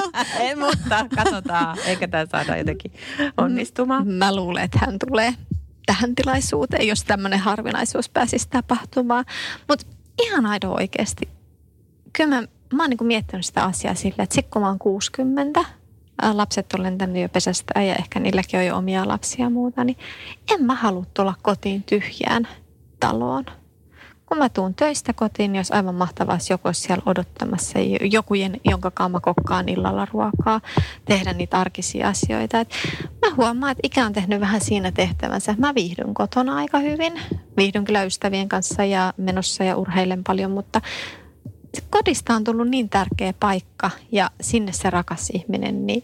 Ei, 0.39 0.55
mutta 0.55 1.05
katsotaan, 1.15 1.77
eikä 1.85 2.07
tämä 2.07 2.25
saada 2.25 2.57
jotenkin 2.57 2.93
onnistumaan. 3.37 4.07
Mä 4.07 4.35
luulen, 4.35 4.63
että 4.63 4.79
hän 4.85 4.99
tulee 5.09 5.33
tähän 5.85 6.15
tilaisuuteen, 6.15 6.87
jos 6.87 7.03
tämmöinen 7.03 7.39
harvinaisuus 7.39 8.09
pääsisi 8.09 8.49
tapahtumaan. 8.49 9.25
Mutta 9.67 9.85
ihan 10.23 10.45
aido 10.45 10.69
oikeasti. 10.69 11.29
Kyllä 12.13 12.35
mä, 12.35 12.47
mä 12.73 12.83
oon 12.83 12.89
niin 12.89 13.07
miettinyt 13.07 13.45
sitä 13.45 13.63
asiaa 13.63 13.95
sillä, 13.95 14.23
että 14.23 14.35
sitten 14.35 14.51
kun 14.51 14.61
mä 14.61 14.67
oon 14.67 14.79
60, 14.79 15.65
lapset 16.33 16.73
on 16.73 16.83
lentänyt 16.83 17.21
jo 17.21 17.29
pesästä 17.29 17.81
ja 17.81 17.95
ehkä 17.95 18.19
niilläkin 18.19 18.59
on 18.59 18.65
jo 18.65 18.77
omia 18.77 19.07
lapsia 19.07 19.45
ja 19.45 19.49
muuta, 19.49 19.83
niin 19.83 19.97
en 20.51 20.63
mä 20.63 20.75
halua 20.75 21.05
tulla 21.13 21.33
kotiin 21.41 21.83
tyhjään 21.83 22.47
taloon. 22.99 23.45
Kun 24.25 24.37
mä 24.37 24.49
tuun 24.49 24.75
töistä 24.75 25.13
kotiin, 25.13 25.51
niin 25.51 25.59
olisi 25.59 25.73
aivan 25.73 25.95
mahtavaa, 25.95 26.35
jos 26.35 26.49
joku 26.49 26.67
olisi 26.67 26.81
siellä 26.81 27.03
odottamassa. 27.05 27.79
Joku, 28.11 28.33
jonka 28.65 28.91
kanssa 28.91 29.19
kokkaan 29.19 29.69
illalla 29.69 30.07
ruokaa, 30.13 30.61
tehdä 31.05 31.33
niitä 31.33 31.59
arkisia 31.59 32.07
asioita. 32.07 32.59
Et 32.59 32.69
mä 33.25 33.35
huomaan, 33.37 33.71
että 33.71 33.81
ikä 33.83 34.05
on 34.05 34.13
tehnyt 34.13 34.39
vähän 34.39 34.61
siinä 34.61 34.91
tehtävänsä. 34.91 35.55
Mä 35.57 35.75
viihdyn 35.75 36.13
kotona 36.13 36.55
aika 36.55 36.79
hyvin. 36.79 37.13
Viihdyn 37.57 37.85
kyllä 37.85 38.03
ystävien 38.03 38.49
kanssa 38.49 38.85
ja 38.85 39.13
menossa 39.17 39.63
ja 39.63 39.75
urheilen 39.75 40.23
paljon, 40.23 40.51
mutta 40.51 40.81
kodista 41.89 42.35
on 42.35 42.43
tullut 42.43 42.67
niin 42.67 42.89
tärkeä 42.89 43.33
paikka 43.39 43.91
ja 44.11 44.31
sinne 44.41 44.71
se 44.71 44.89
rakas 44.89 45.29
ihminen, 45.29 45.85
niin 45.85 46.03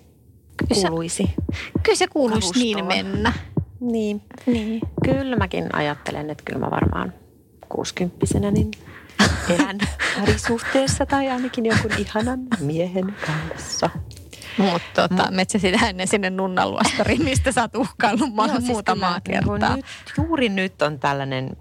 kyllä 0.57 0.89
kuuluisi. 0.89 1.23
Se, 1.23 1.55
kyllä 1.83 1.97
se 1.97 2.07
kuuluisi 2.07 2.59
niin 2.59 2.85
mennä. 2.85 3.33
Niin. 3.79 4.21
niin. 4.45 4.81
Kyllä 5.03 5.35
mäkin 5.35 5.75
ajattelen, 5.75 6.29
että 6.29 6.43
kyllä 6.45 6.59
mä 6.59 6.71
varmaan 6.71 7.13
kuusikymppisenä 7.71 8.51
niin 8.51 8.71
elän 9.49 9.77
parisuhteessa 10.19 11.05
tai 11.05 11.29
ainakin 11.29 11.65
jonkun 11.65 11.91
ihanan 11.97 12.39
miehen 12.59 13.15
kanssa. 13.25 13.89
Mutta 14.57 15.07
tota, 15.07 15.23
Mut, 15.23 15.35
metsä 15.35 15.59
sitä 15.59 15.87
ennen 15.89 16.07
sinne 16.07 16.29
nunnaluostariin, 16.29 17.23
mistä 17.23 17.51
sä 17.51 17.61
oot 17.61 17.75
uhkaillut 17.75 18.35
Joo, 18.37 18.47
siis 18.47 18.63
muutamaa 18.63 19.13
siis 19.13 19.23
kertaa. 19.23 19.75
Nyt, 19.75 19.85
juuri 20.17 20.49
nyt 20.49 20.81
on 20.81 20.99
tällainen 20.99 21.57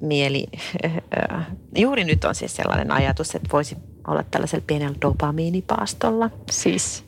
mieli, 0.00 0.46
äh, 0.84 1.46
juuri 1.76 2.04
nyt 2.04 2.24
on 2.24 2.34
siis 2.34 2.56
sellainen 2.56 2.90
ajatus, 2.90 3.34
että 3.34 3.48
voisi 3.52 3.76
olla 4.06 4.22
tällaisella 4.22 4.64
pienellä 4.66 4.96
dopamiinipaastolla. 5.02 6.30
Siis 6.50 7.04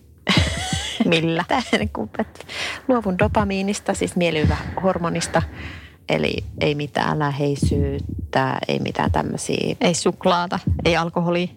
millä? 1.05 1.45
luovun 2.89 3.19
dopamiinista, 3.19 3.95
siis 3.95 4.15
hormonista, 4.83 5.43
eli 6.09 6.45
ei 6.61 6.75
mitään 6.75 7.19
läheisyyttä, 7.19 8.18
ei 8.69 8.79
mitään 8.79 9.13
tämmöisiä. 9.13 9.77
Ei 9.81 9.95
suklaata, 9.95 10.59
ei 10.85 10.97
alkoholia. 10.97 11.49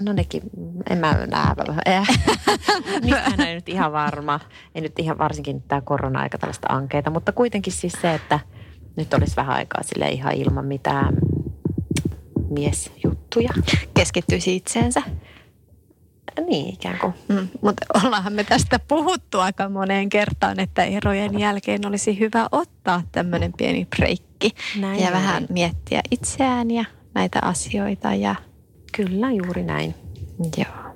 No 0.00 0.12
nekin, 0.12 0.42
en 0.90 0.98
mä 0.98 1.26
näe. 1.26 2.02
Mistään 3.04 3.40
ei 3.40 3.54
nyt 3.54 3.68
ihan 3.68 3.92
varma. 3.92 4.40
Ei 4.74 4.82
nyt 4.82 4.98
ihan 4.98 5.18
varsinkin 5.18 5.62
tämä 5.62 5.80
korona-aika 5.80 6.38
tällaista 6.38 6.68
ankeita, 6.70 7.10
mutta 7.10 7.32
kuitenkin 7.32 7.72
siis 7.72 7.92
se, 8.02 8.14
että– 8.14 8.40
nyt 8.96 9.14
olisi 9.14 9.36
vähän 9.36 9.56
aikaa 9.56 9.82
sille 9.82 10.08
ihan 10.08 10.34
ilman 10.34 10.66
mitään 10.66 11.16
miesjuttuja. 12.50 13.50
Keskittyisi 13.94 14.56
itseensä. 14.56 15.02
Niin, 16.46 16.74
ikään 16.74 16.98
kuin. 16.98 17.14
Mm, 17.28 17.48
mutta 17.62 17.86
ollaanhan 18.04 18.32
me 18.32 18.44
tästä 18.44 18.78
puhuttu 18.78 19.40
aika 19.40 19.68
moneen 19.68 20.08
kertaan, 20.08 20.60
että 20.60 20.84
erojen 20.84 21.38
jälkeen 21.38 21.86
olisi 21.86 22.18
hyvä 22.18 22.46
ottaa 22.52 23.02
tämmöinen 23.12 23.52
pieni 23.52 23.86
breikki. 23.96 24.50
Näin 24.80 25.00
ja 25.00 25.10
näin. 25.10 25.12
vähän 25.12 25.46
miettiä 25.50 26.00
itseään 26.10 26.70
ja 26.70 26.84
näitä 27.14 27.38
asioita. 27.42 28.14
Ja... 28.14 28.34
Kyllä, 28.96 29.32
juuri 29.32 29.62
näin. 29.62 29.94
Joo. 30.56 30.94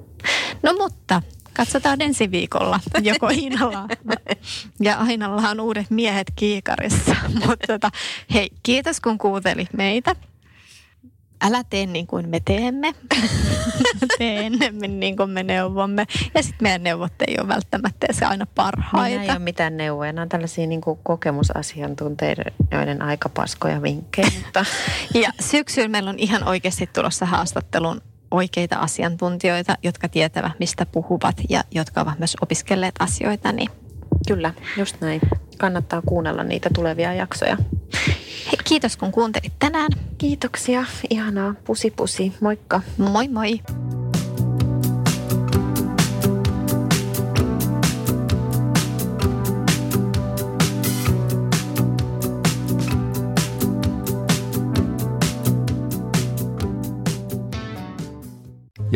No 0.62 0.74
mutta 0.78 1.22
Katsotaan 1.53 2.01
ensi 2.03 2.30
viikolla, 2.30 2.80
joko 3.03 3.28
Iinalla 3.28 3.88
ja 4.80 4.97
Ainalla 4.99 5.49
on 5.51 5.61
uudet 5.61 5.91
miehet 5.91 6.32
kiikarissa. 6.36 7.16
Mutta 7.47 7.66
tota, 7.66 7.91
hei, 8.34 8.51
kiitos 8.62 9.01
kun 9.01 9.18
kuuntelit 9.18 9.72
meitä. 9.72 10.16
Älä 11.43 11.64
tee 11.70 11.86
niin 11.86 12.07
kuin 12.07 12.28
me 12.28 12.41
teemme. 12.45 12.95
tee 14.18 14.47
ennemmin 14.47 15.01
niin 15.01 15.16
kuin 15.16 15.30
me 15.30 15.43
neuvomme. 15.43 16.07
Ja 16.34 16.43
sitten 16.43 16.62
meidän 16.62 16.82
neuvot 16.82 17.12
ei 17.28 17.36
ole 17.41 17.49
välttämättä 17.49 18.07
se 18.11 18.24
aina 18.24 18.47
parhaita. 18.55 19.18
Minä 19.18 19.22
ei 19.22 19.30
ole 19.30 19.38
mitään 19.38 19.76
neuvoja. 19.76 20.12
Nämä 20.12 20.22
on 20.22 20.28
tällaisia 20.28 20.66
niin 20.66 20.80
kuin 20.80 20.99
kokemusasiantuntijoiden 21.03 23.03
aika 23.03 23.28
paskoja 23.28 23.82
vinkkejä. 23.82 24.30
ja 25.22 25.30
syksyllä 25.41 25.88
meillä 25.88 26.11
on 26.11 26.18
ihan 26.18 26.49
oikeasti 26.49 26.86
tulossa 26.86 27.26
haastattelun 27.26 28.01
oikeita 28.30 28.76
asiantuntijoita, 28.76 29.76
jotka 29.82 30.09
tietävät, 30.09 30.53
mistä 30.59 30.86
puhuvat 30.86 31.36
ja 31.49 31.64
jotka 31.70 32.01
ovat 32.01 32.18
myös 32.18 32.36
opiskelleet 32.43 32.95
asioita. 32.99 33.53
Niin 33.53 33.70
Kyllä, 34.28 34.55
just 34.76 35.01
näin. 35.01 35.20
Kannattaa 35.59 36.03
kuunnella 36.07 36.45
niitä 36.45 36.70
tulevia 36.74 37.14
jaksoja. 37.14 37.57
Kiitos 38.71 38.97
kun 38.97 39.12
kuuntelit 39.12 39.53
tänään. 39.59 39.91
Kiitoksia. 40.18 40.85
Ihanaa. 41.11 41.55
Pusi 41.64 41.91
pusi. 41.91 42.33
Moikka. 42.41 42.81
Moi 42.99 43.29
moi. 43.29 43.61